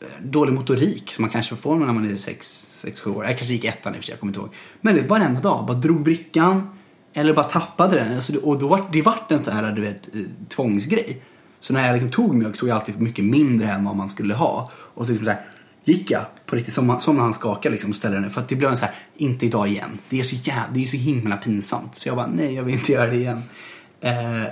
eh, 0.00 0.06
dålig 0.22 0.52
motorik 0.52 1.12
som 1.12 1.22
man 1.22 1.30
kanske 1.30 1.56
får 1.56 1.76
när 1.76 1.92
man 1.92 2.10
är 2.10 2.14
6-7 2.14 3.06
år. 3.16 3.24
Jag 3.24 3.36
kanske 3.38 3.54
gick 3.54 3.64
ettan 3.64 3.94
i 3.94 3.96
och 3.96 4.00
för 4.00 4.04
sig, 4.06 4.12
jag 4.12 4.20
kommer 4.20 4.30
inte 4.30 4.40
ihåg. 4.40 4.54
Men 4.80 4.94
det 4.94 5.00
var 5.02 5.08
varenda 5.08 5.40
dag, 5.40 5.66
bara 5.66 5.76
drog 5.76 6.02
brickan. 6.02 6.70
Eller 7.12 7.34
bara 7.34 7.44
tappade 7.48 7.94
den. 7.98 8.14
Alltså, 8.14 8.36
och 8.36 8.58
då 8.58 8.68
var, 8.68 8.84
det 8.92 9.02
vart 9.02 9.32
en 9.32 9.44
sån 9.44 9.52
här, 9.52 9.72
du 9.72 9.80
vet, 9.82 10.14
eh, 10.14 10.20
tvångsgrej. 10.48 11.22
Så 11.60 11.72
när 11.72 11.86
jag 11.86 11.92
liksom 11.92 12.10
tog 12.10 12.34
mjölk 12.34 12.58
tog 12.58 12.68
jag 12.68 12.76
alltid 12.76 13.00
mycket 13.00 13.24
mindre 13.24 13.70
än 13.70 13.84
vad 13.84 13.96
man 13.96 14.08
skulle 14.08 14.34
ha. 14.34 14.70
Och 14.74 15.06
så 15.06 15.12
liksom 15.12 15.24
så 15.24 15.30
här, 15.30 15.40
gick 15.84 16.10
jag 16.10 16.22
på 16.46 16.56
riktigt 16.56 16.74
som, 16.74 17.00
som 17.00 17.16
när 17.16 17.22
han 17.22 17.34
skakade 17.34 17.72
liksom 17.72 17.90
och 17.90 17.96
ställde 17.96 18.20
den. 18.20 18.30
För 18.30 18.40
att 18.40 18.48
det 18.48 18.56
blev 18.56 18.70
en 18.70 18.76
så 18.76 18.84
här, 18.84 18.94
inte 19.16 19.46
idag 19.46 19.68
igen. 19.68 19.98
Det 20.08 20.20
är 20.20 20.24
så 20.24 20.36
jävla, 20.36 20.68
det 20.72 20.84
är 20.84 20.86
så 20.86 20.96
himla 20.96 21.36
pinsamt. 21.36 21.94
Så 21.94 22.08
jag 22.08 22.16
bara, 22.16 22.26
nej 22.26 22.54
jag 22.54 22.62
vill 22.62 22.74
inte 22.74 22.92
göra 22.92 23.10
det 23.10 23.16
igen. 23.16 23.42
Eh, 24.00 24.50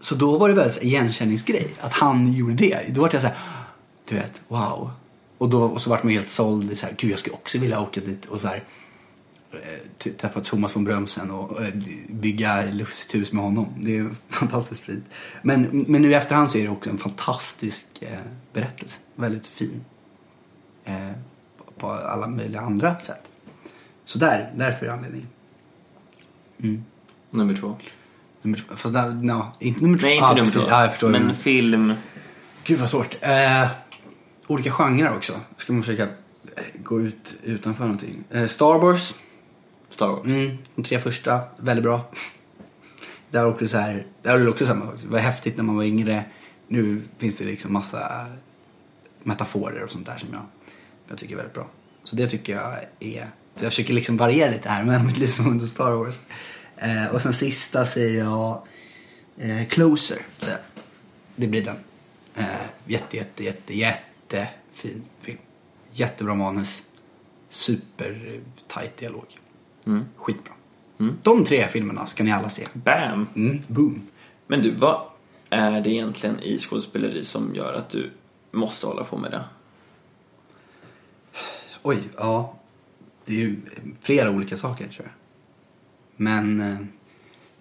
så 0.00 0.14
då 0.14 0.38
var 0.38 0.48
det 0.48 0.54
väl 0.54 0.66
en 0.68 0.82
igenkänningsgrej. 0.82 1.68
Att 1.80 1.92
han 1.92 2.32
gjorde 2.32 2.54
det. 2.54 2.94
Då 2.94 3.00
var 3.00 3.10
jag 3.12 3.22
så 3.22 3.28
här, 3.28 3.36
du 4.08 4.14
vet, 4.14 4.40
wow. 4.48 4.90
Och, 5.38 5.48
då, 5.48 5.62
och 5.62 5.82
så 5.82 5.90
vart 5.90 6.02
man 6.02 6.12
helt 6.12 6.28
såld. 6.28 6.78
Så 6.78 6.86
här, 6.86 6.94
Gud 6.98 7.10
jag 7.10 7.18
skulle 7.18 7.34
också 7.34 7.58
vilja 7.58 7.80
åka 7.80 8.00
dit 8.00 8.26
och 8.26 8.40
så 8.40 8.48
här 8.48 8.64
träffa 10.16 10.40
Thomas 10.40 10.76
von 10.76 10.84
Brömsen 10.84 11.30
och 11.30 11.62
eh, 11.62 11.74
bygga 12.08 12.64
lusthus 12.72 13.32
med 13.32 13.44
honom. 13.44 13.66
Det 13.80 13.96
är 13.96 14.10
fantastiskt 14.28 14.80
fint. 14.80 15.04
Men, 15.42 15.84
men 15.88 16.02
nu 16.02 16.10
i 16.10 16.14
efterhand 16.14 16.50
så 16.50 16.58
är 16.58 16.62
det 16.62 16.68
också 16.68 16.90
en 16.90 16.98
fantastisk 16.98 17.86
eh, 18.00 18.18
berättelse. 18.52 18.98
Väldigt 19.14 19.46
fin. 19.46 19.84
Eh, 20.84 21.10
på- 21.78 21.90
alla 21.92 22.26
möjliga 22.26 22.60
andra 22.60 23.00
sätt. 23.00 23.30
Så 24.04 24.18
där, 24.18 24.52
därför 24.56 24.86
är 24.86 24.90
anledningen. 24.90 25.28
Mm. 26.62 26.84
Nummer 27.30 27.54
två. 27.56 27.76
Nummer 28.42 28.58
två, 28.58 28.76
fast 28.76 28.94
där, 28.94 29.10
no, 29.10 29.46
inte 29.58 29.82
nummer 29.82 29.98
två. 29.98 30.06
Nej, 30.06 30.14
inte 30.14 30.26
ah, 30.26 30.34
nummer 30.34 30.50
två. 30.50 30.60
Ja, 30.68 30.88
förstår. 30.90 31.10
Men 31.10 31.34
film. 31.34 31.92
Gud 32.64 32.78
vad 32.78 32.90
svårt. 32.90 33.16
Eh, 33.20 33.68
olika 34.46 34.70
genrer 34.70 35.16
också. 35.16 35.32
Ska 35.56 35.72
man 35.72 35.82
försöka 35.82 36.02
eh, 36.02 36.64
gå 36.82 37.00
ut 37.00 37.34
utanför 37.42 37.84
någonting. 37.84 38.24
Eh, 38.30 38.46
Star 38.46 38.78
Wars. 38.78 39.14
Star 39.90 40.08
Wars. 40.08 40.26
Mm, 40.26 40.58
de 40.74 40.82
tre 40.84 41.00
första, 41.00 41.40
väldigt 41.56 41.82
bra. 41.82 42.10
Där 43.30 43.46
åkte 43.46 43.64
det 43.64 43.68
så 43.68 43.78
här, 43.78 44.06
där 44.22 44.32
var 44.32 44.38
det 44.38 44.50
också 44.50 44.66
samma 44.66 44.86
sak. 44.86 44.94
Det 45.02 45.08
var 45.08 45.18
häftigt 45.18 45.56
när 45.56 45.64
man 45.64 45.76
var 45.76 45.84
yngre. 45.84 46.24
Nu 46.68 47.02
finns 47.18 47.38
det 47.38 47.44
liksom 47.44 47.72
massa 47.72 48.26
metaforer 49.22 49.82
och 49.82 49.90
sånt 49.90 50.06
där 50.06 50.18
som 50.18 50.28
jag, 50.32 50.42
jag 51.08 51.18
tycker 51.18 51.32
är 51.32 51.36
väldigt 51.36 51.54
bra. 51.54 51.68
Så 52.04 52.16
det 52.16 52.28
tycker 52.28 52.52
jag 52.52 52.78
är, 53.00 53.30
jag 53.54 53.70
försöker 53.70 53.94
liksom 53.94 54.16
variera 54.16 54.50
lite 54.50 54.68
här 54.68 54.84
mellan 54.84 55.06
mitt 55.06 55.18
liv 55.18 55.26
som 55.26 55.56
och 55.56 55.68
Star 55.68 55.90
Wars. 55.90 56.18
Eh, 56.76 57.06
och 57.06 57.22
sen 57.22 57.32
sista 57.32 57.84
säger 57.84 58.18
jag 58.18 58.62
eh, 59.38 59.66
Closer. 59.66 60.18
Så 60.38 60.46
det 61.36 61.46
blir 61.46 61.64
den. 61.64 61.76
Eh, 62.34 62.44
jätte, 62.86 63.16
jätte, 63.16 63.44
jätte, 63.44 63.74
jättefin 63.74 65.04
film. 65.20 65.38
Jättebra 65.92 66.34
manus. 66.34 66.82
Super 67.48 68.40
tight 68.68 68.96
dialog. 68.96 69.38
Mm. 69.88 70.04
Skitbra. 70.16 70.52
Mm. 71.00 71.18
De 71.22 71.44
tre 71.44 71.68
filmerna 71.68 72.06
ska 72.06 72.24
ni 72.24 72.32
alla 72.32 72.48
se. 72.48 72.66
Bam! 72.72 73.26
Mm, 73.36 73.60
boom. 73.66 74.02
Men 74.46 74.62
du, 74.62 74.70
vad 74.70 75.00
är 75.50 75.80
det 75.80 75.90
egentligen 75.90 76.40
i 76.40 76.58
skådespeleri 76.58 77.24
som 77.24 77.54
gör 77.54 77.74
att 77.74 77.90
du 77.90 78.10
måste 78.50 78.86
hålla 78.86 79.04
på 79.04 79.16
med 79.16 79.30
det? 79.30 79.44
Oj, 81.82 81.98
ja. 82.16 82.54
Det 83.24 83.34
är 83.34 83.38
ju 83.38 83.56
flera 84.00 84.30
olika 84.30 84.56
saker 84.56 84.88
tror 84.88 85.06
jag. 85.06 85.12
Men 86.16 86.60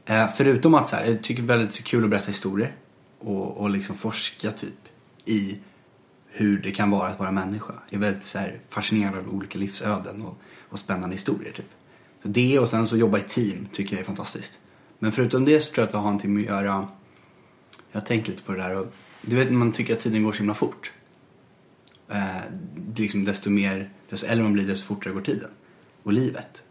eh, 0.05 0.29
förutom 0.35 0.73
att 0.73 0.89
så 0.89 0.95
här, 0.95 1.05
jag 1.05 1.23
tycker 1.23 1.43
väldigt 1.43 1.83
kul 1.83 2.03
att 2.03 2.09
berätta 2.09 2.27
historier. 2.27 2.75
Och, 3.19 3.57
och 3.57 3.69
liksom 3.69 3.95
forska 3.95 4.51
typ 4.51 4.89
i 5.25 5.57
hur 6.27 6.61
det 6.61 6.71
kan 6.71 6.91
vara 6.91 7.07
att 7.07 7.19
vara 7.19 7.31
människa. 7.31 7.73
Jag 7.89 7.97
är 7.97 8.05
väldigt 8.05 8.23
så 8.23 8.37
här, 8.37 8.59
fascinerad 8.69 9.17
av 9.17 9.35
olika 9.35 9.59
livsöden 9.59 10.21
och, 10.21 10.37
och 10.69 10.79
spännande 10.79 11.15
historier 11.15 11.53
typ. 11.53 11.69
Det 12.23 12.59
och 12.59 12.69
sen 12.69 12.87
så 12.87 12.97
jobba 12.97 13.19
i 13.19 13.21
team 13.21 13.67
tycker 13.73 13.95
jag 13.95 14.01
är 14.01 14.05
fantastiskt. 14.05 14.59
Men 14.99 15.11
förutom 15.11 15.45
det 15.45 15.59
så 15.59 15.73
tror 15.73 15.81
jag 15.81 15.85
att 15.85 15.91
det 15.91 15.97
har 15.97 16.03
någonting 16.03 16.33
med 16.33 16.43
att 16.43 16.47
göra. 16.47 16.87
Jag 17.91 17.99
har 18.01 18.05
tänkt 18.05 18.27
lite 18.27 18.43
på 18.43 18.51
det 18.51 18.57
där 18.57 18.75
och 18.75 18.93
du 19.21 19.35
vet 19.35 19.51
när 19.51 19.57
man 19.57 19.71
tycker 19.71 19.93
att 19.93 19.99
tiden 19.99 20.23
går 20.23 20.31
så 20.31 20.37
himla 20.37 20.53
fort. 20.53 20.91
Eh, 22.09 22.37
liksom 22.95 23.25
desto 23.25 23.49
mer, 23.49 23.89
desto 24.09 24.27
äldre 24.27 24.43
man 24.43 24.53
blir 24.53 24.67
desto 24.67 24.85
fortare 24.85 25.13
går 25.13 25.21
tiden. 25.21 25.49
Och 26.03 26.13
livet. 26.13 26.63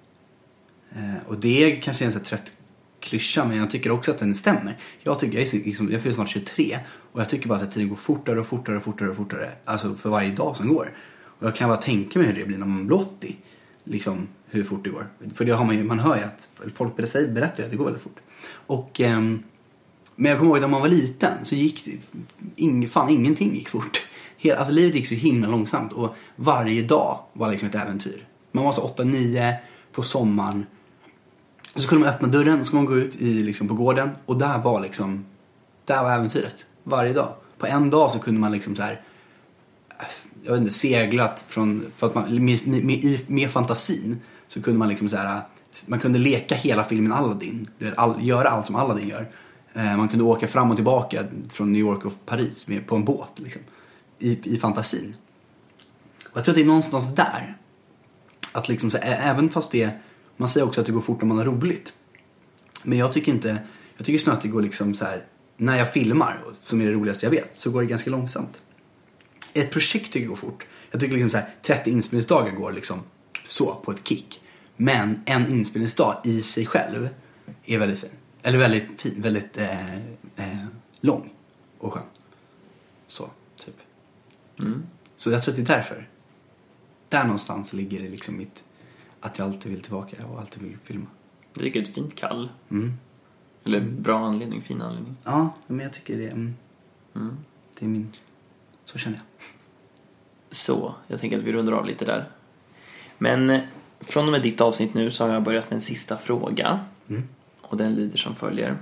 Eh, 0.93 1.27
och 1.27 1.39
det 1.39 1.65
är 1.65 1.81
kanske 1.83 2.05
en 2.05 2.13
sån 2.13 2.21
här 2.21 2.27
trött 2.27 2.57
klyscha 3.01 3.45
men 3.45 3.57
jag 3.57 3.71
tycker 3.71 3.91
också 3.91 4.11
att 4.11 4.19
den 4.19 4.35
stämmer. 4.35 4.79
Jag, 5.03 5.19
tycker, 5.19 5.39
jag, 5.39 5.55
är, 5.55 5.65
liksom, 5.65 5.93
jag 5.93 6.03
fyller 6.03 6.15
snart 6.15 6.29
23 6.29 6.79
och 7.13 7.21
jag 7.21 7.29
tycker 7.29 7.49
bara 7.49 7.59
att 7.59 7.73
tiden 7.73 7.89
går 7.89 7.97
fortare 7.97 8.41
och 8.41 8.47
fortare 8.47 8.77
och 8.77 8.83
fortare 8.83 9.09
och 9.09 9.17
fortare. 9.17 9.53
Alltså 9.65 9.95
för 9.95 10.11
varje 10.11 10.31
dag 10.31 10.57
som 10.57 10.69
går. 10.69 10.93
Och 11.39 11.47
jag 11.47 11.57
kan 11.57 11.69
bara 11.69 11.83
tänka 11.83 12.19
mig 12.19 12.29
hur 12.29 12.35
det 12.35 12.45
blir 12.45 12.59
när 12.59 12.67
man 12.67 12.87
blir 12.87 12.97
80. 12.97 13.37
Liksom 13.85 14.29
hur 14.47 14.65
fort 14.65 14.85
det 14.85 14.91
går. 14.91 15.09
För 15.35 15.45
det 15.45 15.53
har 15.53 15.65
man 15.65 15.77
ju, 15.77 15.85
man 15.85 15.99
hör 15.99 16.17
ju 16.17 16.23
att 16.23 16.49
folk 16.75 16.97
berättar, 16.97 17.27
berättar 17.27 17.59
ju 17.59 17.65
att 17.65 17.71
det 17.71 17.77
går 17.77 17.85
väldigt 17.85 18.03
fort. 18.03 18.21
Och, 18.51 19.01
ehm, 19.01 19.43
men 20.17 20.31
jag 20.31 20.39
kommer 20.39 20.51
ihåg 20.51 20.57
att 20.57 20.63
när 20.63 20.69
man 20.69 20.81
var 20.81 20.89
liten 20.89 21.45
så 21.45 21.55
gick 21.55 21.85
det, 21.85 22.21
ing, 22.57 22.89
fan 22.89 23.09
ingenting 23.09 23.55
gick 23.55 23.69
fort. 23.69 24.03
Hela, 24.37 24.59
alltså 24.59 24.73
livet 24.73 24.95
gick 24.95 25.09
så 25.09 25.15
himla 25.15 25.49
långsamt 25.49 25.93
och 25.93 26.17
varje 26.37 26.83
dag 26.83 27.19
var 27.33 27.51
liksom 27.51 27.69
ett 27.69 27.75
äventyr. 27.75 28.27
Man 28.53 28.65
var 28.65 28.73
så 28.73 28.95
8-9 28.97 29.55
på 29.93 30.03
sommaren. 30.03 30.67
Och 31.75 31.81
så 31.81 31.89
kunde 31.89 32.05
man 32.05 32.15
öppna 32.15 32.29
dörren 32.29 32.61
och 32.61 32.67
så 32.67 32.71
kunde 32.71 32.85
man 32.85 32.95
gå 32.95 33.01
ut 33.01 33.17
i, 33.17 33.43
liksom, 33.43 33.69
på 33.69 33.75
gården 33.75 34.11
och 34.27 34.39
där 34.39 34.59
var 34.59 34.81
liksom, 34.81 35.25
där 35.85 36.03
var 36.03 36.11
äventyret. 36.11 36.67
Varje 36.85 37.13
dag. 37.13 37.35
På 37.59 37.67
en 37.67 37.91
dag 37.91 38.11
så 38.11 38.19
kunde 38.19 38.41
man 38.41 38.53
liksom 38.53 38.77
så 38.77 38.83
här 38.83 39.01
äh, 40.01 40.07
jag 40.43 40.53
vet 40.53 40.61
inte, 40.61 40.73
seglat 40.73 41.45
från, 41.49 41.87
för 41.97 42.07
att 42.07 42.15
man, 42.15 42.45
med, 42.45 42.67
med, 42.67 42.85
med, 42.85 43.31
med 43.31 43.51
fantasin 43.51 44.21
så 44.49 44.63
kunde 44.63 44.79
man 44.79 44.89
liksom 44.89 45.09
så 45.09 45.17
här, 45.17 45.43
man 45.87 46.01
kunde 46.01 46.19
leka 46.19 46.55
hela 46.55 46.85
filmen 46.85 47.13
Aladdin. 47.13 47.69
All, 47.97 48.27
göra 48.27 48.49
allt 48.49 48.67
som 48.67 48.77
Aladdin 48.77 49.09
gör. 49.09 49.29
Eh, 49.75 49.97
man 49.97 50.09
kunde 50.09 50.25
åka 50.25 50.49
fram 50.49 50.71
och 50.71 50.77
tillbaka 50.77 51.25
från 51.49 51.73
New 51.73 51.81
York 51.81 52.05
och 52.05 52.27
Paris 52.27 52.67
med, 52.67 52.87
på 52.87 52.97
en 52.97 53.05
båt 53.05 53.31
liksom. 53.37 53.63
I, 54.19 54.55
i 54.55 54.59
fantasin. 54.59 55.17
Och 56.31 56.37
jag 56.37 56.45
tror 56.45 56.53
att 56.53 56.57
det 56.57 56.63
är 56.63 56.67
någonstans 56.67 57.15
där. 57.15 57.57
Att 58.53 58.69
liksom 58.69 58.91
så, 58.91 58.99
även 58.99 59.49
fast 59.49 59.71
det, 59.71 59.91
man 60.37 60.49
säger 60.49 60.67
också 60.67 60.81
att 60.81 60.87
det 60.87 60.93
går 60.93 61.01
fort 61.01 61.21
när 61.21 61.29
man 61.29 61.39
har 61.39 61.45
roligt. 61.45 61.93
Men 62.83 62.99
jag 62.99 63.13
tycker 63.13 63.33
inte, 63.33 63.59
jag 63.97 64.07
tycker 64.07 64.19
snarare 64.19 64.37
att 64.37 64.43
det 64.43 64.49
går 64.49 64.63
liksom 64.63 64.95
så 64.95 65.05
här, 65.05 65.25
när 65.57 65.79
jag 65.79 65.93
filmar, 65.93 66.45
som 66.63 66.81
är 66.81 66.87
det 66.87 66.93
roligaste 66.93 67.27
jag 67.27 67.31
vet, 67.31 67.59
så 67.59 67.71
går 67.71 67.81
det 67.81 67.87
ganska 67.87 68.11
långsamt. 68.11 68.63
Ett 69.53 69.71
projekt 69.71 70.13
tycker 70.13 70.21
jag 70.21 70.29
går 70.29 70.37
fort. 70.37 70.67
Jag 70.91 71.01
tycker 71.01 71.15
liksom 71.15 71.31
så 71.31 71.37
här, 71.37 71.55
30 71.63 71.91
inspelningsdagar 71.91 72.53
går 72.53 72.73
liksom 72.73 73.03
så 73.47 73.75
på 73.75 73.93
ett 73.93 74.09
kick. 74.09 74.43
Men 74.77 75.23
en 75.25 75.53
inspelningsdag 75.53 76.21
i 76.25 76.43
sig 76.43 76.67
själv 76.67 77.09
är 77.65 77.79
väldigt 77.79 77.99
fin. 77.99 78.11
Eller 78.43 78.59
väldigt 78.59 79.01
fin, 79.01 79.23
väldigt 79.23 79.57
eh, 79.57 79.95
eh, 80.37 80.67
lång 81.01 81.33
och 81.79 81.95
skön. 81.95 82.03
Så, 83.07 83.31
typ. 83.65 83.77
Mm. 84.59 84.87
Så 85.17 85.31
jag 85.31 85.43
tror 85.43 85.53
att 85.53 85.57
det 85.57 85.73
är 85.73 85.77
därför. 85.77 86.09
Där 87.09 87.25
någonstans 87.25 87.73
ligger 87.73 88.03
det 88.03 88.09
liksom 88.09 88.37
mitt, 88.37 88.65
att 89.21 89.39
jag 89.39 89.49
alltid 89.49 89.73
vill 89.73 89.81
tillbaka 89.81 90.27
och 90.27 90.41
alltid 90.41 90.63
vill 90.63 90.79
filma. 90.85 91.07
Jag 91.55 91.63
tycker 91.63 91.81
det 91.81 91.87
är 91.87 91.89
ett 91.89 91.95
fint 91.95 92.15
kall. 92.15 92.49
Mm. 92.71 92.95
Eller 93.65 93.81
bra 93.81 94.19
anledning, 94.19 94.63
fin 94.63 94.83
anledning. 94.83 95.17
Ja, 95.25 95.55
men 95.67 95.81
jag 95.81 95.93
tycker 95.93 96.19
det. 96.19 96.29
Mm. 96.29 96.55
Mm. 97.15 97.37
Det 97.79 97.85
är 97.85 97.89
min, 97.89 98.13
så 98.85 98.99
känner 98.99 99.17
jag. 99.17 99.47
Så, 100.51 100.95
jag 101.07 101.21
tänker 101.21 101.39
att 101.39 101.43
vi 101.43 101.53
rundar 101.53 101.73
av 101.73 101.87
lite 101.87 102.05
där. 102.05 102.29
Men 103.19 103.51
eh, 103.51 103.61
från 104.01 104.25
och 104.27 104.33
med 104.33 104.43
ditt 104.43 104.61
avsnitt 104.61 104.95
nu 104.95 105.11
så 105.11 105.25
har 105.27 105.33
jag 105.35 105.43
börjat 105.43 105.71
med 105.71 105.77
en 105.77 105.83
sista 105.83 106.17
fråga. 106.19 106.81
Mm. 107.09 107.29
Och 107.61 107.77
den 107.77 107.95
lyder 107.95 108.19
som 108.19 108.35
följer. 108.35 108.77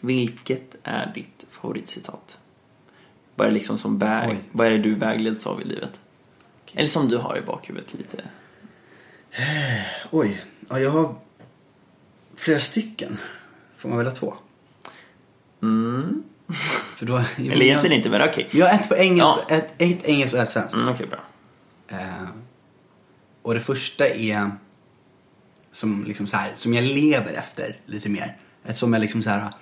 Vilket 0.00 0.76
är 0.82 1.12
ditt 1.14 1.44
favoritcitat? 1.50 2.38
Vad 3.34 3.46
är, 3.46 3.50
liksom 3.50 3.78
som 3.78 3.98
väg, 3.98 4.30
Oj. 4.30 4.38
vad 4.52 4.66
är 4.66 4.70
det 4.70 4.78
du 4.78 4.94
vägleds 4.94 5.46
av 5.46 5.62
i 5.62 5.64
livet? 5.64 6.00
Eller 6.74 6.88
som 6.88 7.08
du 7.08 7.16
har 7.16 7.38
i 7.38 7.40
bakhuvudet 7.40 7.94
lite. 7.94 8.24
Oj, 10.10 10.42
ja, 10.68 10.80
jag 10.80 10.90
har 10.90 11.14
flera 12.36 12.60
stycken. 12.60 13.18
Får 13.76 13.88
man 13.88 13.98
välja 13.98 14.12
två? 14.12 14.34
Mm. 15.62 16.22
För 16.96 17.06
då, 17.06 17.16
Eller 17.36 17.62
egentligen 17.62 17.96
inte, 17.96 18.10
men 18.10 18.28
okej. 18.28 18.48
Jag 18.50 18.66
har 18.66 18.74
ett 18.74 18.88
på 18.88 18.96
engelska, 18.96 19.42
Ja. 19.48 19.54
ett, 19.56 19.74
ett 19.78 20.04
engelskt 20.04 20.34
och 20.34 20.40
ett 20.42 20.50
svenskt. 20.50 20.74
Mm, 20.74 20.88
okej, 20.88 21.06
bra. 21.06 21.18
Eh, 21.88 22.28
och 23.48 23.54
det 23.54 23.60
första 23.60 24.08
är 24.08 24.50
som, 25.72 26.04
liksom 26.04 26.26
så 26.26 26.36
här, 26.36 26.54
som 26.54 26.74
jag 26.74 26.84
lever 26.84 27.32
efter 27.32 27.76
lite 27.86 28.08
mer. 28.08 28.36
Eftersom 28.62 28.92
som 28.92 29.00
liksom 29.00 29.22
så 29.22 29.30
här 29.30 29.52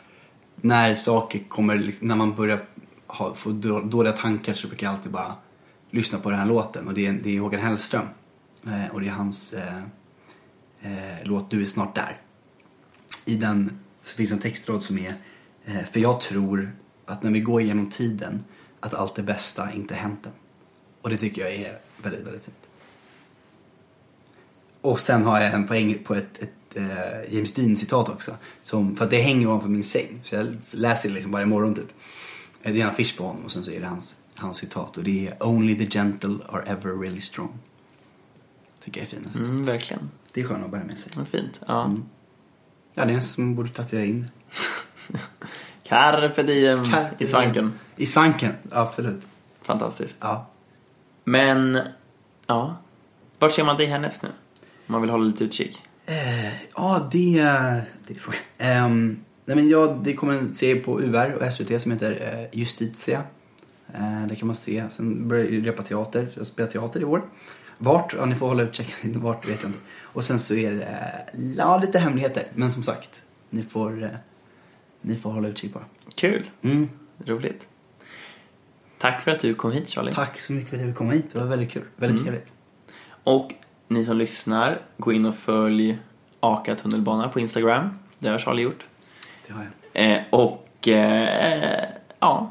när 0.57 0.95
saker 0.95 1.39
kommer, 1.39 1.79
liksom, 1.79 2.09
när 2.09 2.17
man 2.17 2.35
börjar 2.35 2.61
ha, 3.07 3.35
få 3.35 3.51
dåliga 3.85 4.13
tankar 4.13 4.55
så 4.55 4.69
brukar 4.69 4.87
jag 4.87 4.95
alltid 4.95 5.13
bara 5.13 5.35
lyssna 5.91 6.19
på 6.19 6.31
den 6.31 6.39
här 6.39 6.47
låten 6.47 6.89
och 6.89 6.95
det 6.95 7.07
är, 7.07 7.13
det 7.13 7.37
är 7.37 7.41
Håkan 7.41 7.61
Hellström. 7.61 8.07
Eh, 8.67 8.87
och 8.93 9.01
det 9.01 9.07
är 9.07 9.11
hans 9.11 9.53
eh, 9.53 9.79
eh, 10.83 11.19
låt 11.25 11.51
Du 11.51 11.63
är 11.63 11.67
snart 11.67 11.95
där. 11.95 12.21
I 13.25 13.37
den 13.37 13.81
så 14.01 14.17
finns 14.17 14.33
en 14.33 14.39
textrad 14.39 14.83
som 14.83 14.99
är 14.99 15.15
eh, 15.65 15.85
För 15.93 16.01
jag 16.01 16.21
tror 16.21 16.71
att 17.05 17.23
när 17.23 17.31
vi 17.31 17.41
går 17.41 17.61
igenom 17.63 17.91
tiden 17.91 18.45
att 18.81 18.95
allt 18.95 19.15
det 19.15 19.23
bästa 19.23 19.73
inte 19.73 19.95
hänt 19.95 20.27
än. 20.27 20.33
Och 21.03 21.11
det 21.11 21.17
tycker 21.17 21.43
jag 21.43 21.55
är 21.55 21.79
väldigt, 22.03 22.27
väldigt 22.27 22.45
fint. 22.45 22.66
Och 24.87 25.01
sen 25.01 25.25
har 25.25 25.41
jag 25.41 25.55
en 25.55 25.67
poäng 25.67 25.99
på 26.05 26.15
ett, 26.15 26.43
ett 26.43 26.77
eh, 26.77 27.35
James 27.35 27.55
Dean-citat 27.55 28.09
också. 28.09 28.37
Som, 28.63 28.97
för 28.97 29.05
att 29.05 29.11
det 29.11 29.21
hänger 29.21 29.47
ovanför 29.47 29.69
min 29.69 29.85
säng. 29.85 30.21
Så 30.23 30.35
jag 30.35 30.57
läser 30.71 31.09
det 31.09 31.15
liksom 31.15 31.33
varje 31.33 31.47
morgon 31.47 31.75
typ. 31.75 31.93
Eh, 32.63 32.73
Det 32.73 32.81
är 32.81 32.85
en 32.85 32.91
affisch 32.91 33.17
på 33.19 33.25
honom 33.25 33.45
och 33.45 33.53
sen 33.53 33.65
så 33.65 33.71
är 33.71 33.81
det 33.81 33.87
hans, 33.87 34.17
hans 34.35 34.57
citat. 34.59 34.97
Och 34.99 35.05
det 35.05 35.29
är 35.29 35.47
Only 35.47 35.79
the 35.79 35.87
gentle 35.99 36.35
are 36.49 36.63
ever 36.63 37.01
really 37.01 37.21
strong. 37.21 37.59
Tycker 38.85 39.01
jag 39.01 39.07
är 39.09 39.11
fint. 39.11 39.37
Mm, 39.37 39.65
verkligen. 39.65 40.11
Det 40.33 40.41
är 40.41 40.45
skönt 40.45 40.65
att 40.65 40.71
bära 40.71 40.85
med 40.85 40.99
sig. 40.99 41.13
Vad 41.17 41.29
fint. 41.29 41.61
Ja. 41.67 41.85
Mm. 41.85 42.05
Ja, 42.95 43.05
det 43.05 43.13
är 43.13 43.21
som 43.21 43.45
man 43.45 43.55
borde 43.55 43.69
tatuera 43.69 44.05
in. 44.05 44.31
Carpe 45.83 46.43
diem 46.43 46.85
Carpe 46.85 47.25
i 47.25 47.27
svanken. 47.27 47.73
I 47.97 48.07
svanken, 48.07 48.53
absolut. 48.71 49.27
Fantastiskt. 49.63 50.17
Ja. 50.21 50.47
Men, 51.25 51.79
ja. 52.47 52.77
Vart 53.39 53.53
ser 53.53 53.65
man 53.65 53.77
dig 53.77 53.87
härnäst 53.87 54.23
nu? 54.23 54.29
Man 54.87 55.01
vill 55.01 55.11
hålla 55.11 55.25
lite 55.25 55.45
utkik. 55.45 55.83
Eh, 56.07 56.47
ja, 56.77 57.09
det, 57.13 57.33
det 58.07 58.15
är 58.15 58.19
frågan. 58.19 58.85
Um, 58.87 59.21
nej 59.45 59.57
men 59.57 59.69
ja, 59.69 60.01
det 60.05 60.15
kommer 60.15 60.35
en 60.35 60.49
serie 60.49 60.77
på 60.77 61.01
UR 61.01 61.33
och 61.35 61.53
SVT 61.53 61.83
som 61.83 61.93
heter 61.93 62.39
eh, 62.53 62.59
Justitia. 62.59 63.23
Eh, 63.95 64.27
det 64.29 64.37
kan 64.37 64.47
man 64.47 64.57
se. 64.57 64.85
Sen 64.91 65.29
börjar 65.29 65.45
jag 65.45 65.67
repa 65.67 65.83
teater. 65.83 66.29
Jag 66.37 66.47
spelar 66.47 66.71
teater 66.71 67.01
i 67.01 67.05
år. 67.05 67.23
Vart? 67.79 68.15
Ja, 68.19 68.25
ni 68.27 68.35
får 68.35 68.49
hålla 68.49 68.63
utkik. 68.63 68.95
Vart 69.05 69.49
vet 69.49 69.63
jag 69.63 69.69
inte. 69.69 69.79
Och 70.03 70.25
sen 70.25 70.39
så 70.39 70.55
är 70.55 70.73
det 70.73 70.83
eh, 70.85 71.41
ja, 71.57 71.79
lite 71.79 71.99
hemligheter. 71.99 72.45
Men 72.55 72.73
som 72.73 72.83
sagt, 72.83 73.23
ni 73.51 73.63
får, 73.63 74.03
eh, 74.03 74.09
ni 75.01 75.17
får 75.17 75.31
hålla 75.31 75.49
utkik 75.49 75.75
bara. 75.75 75.85
Kul. 76.15 76.51
Mm. 76.63 76.89
Roligt. 77.25 77.67
Tack 78.99 79.23
för 79.23 79.31
att 79.31 79.41
du 79.41 79.55
kom 79.55 79.73
hit 79.73 79.89
Charlie. 79.89 80.13
Tack 80.13 80.39
så 80.41 80.53
mycket 80.53 80.69
för 80.71 80.77
att 80.77 80.81
jag 80.83 80.91
fick 80.91 80.97
komma 80.99 81.13
hit. 81.13 81.27
Det 81.33 81.39
var 81.41 81.47
väldigt 81.47 81.71
kul. 81.71 81.83
Väldigt 81.97 82.21
Mm. 82.21 82.33
trevligt. 82.33 82.53
Och 83.25 83.53
ni 83.89 84.05
som 84.05 84.17
lyssnar, 84.17 84.83
gå 84.97 85.13
in 85.13 85.27
och 85.27 85.35
följ 85.35 85.99
Aka 86.41 86.75
tunnelbana 86.75 87.29
på 87.29 87.41
Instagram. 87.41 87.99
Det 88.19 88.29
har 88.29 88.39
Charlie 88.39 88.63
gjort. 88.63 88.87
Det 89.47 89.53
har 89.53 89.67
jag. 89.93 90.13
Eh, 90.13 90.23
och 90.31 90.89
eh, 90.89 91.89
ja, 92.21 92.51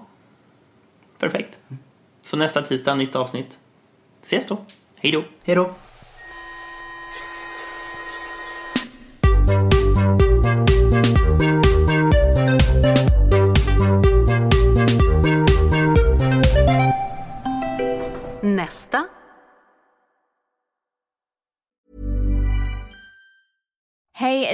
perfekt. 1.19 1.57
Så 2.21 2.37
nästa 2.37 2.61
tisdag, 2.61 2.95
nytt 2.95 3.15
avsnitt. 3.15 3.57
Ses 4.23 4.45
då. 4.45 4.57
Hej 4.95 5.11
då. 5.11 5.23
Hej 5.43 5.55
då. 5.55 5.73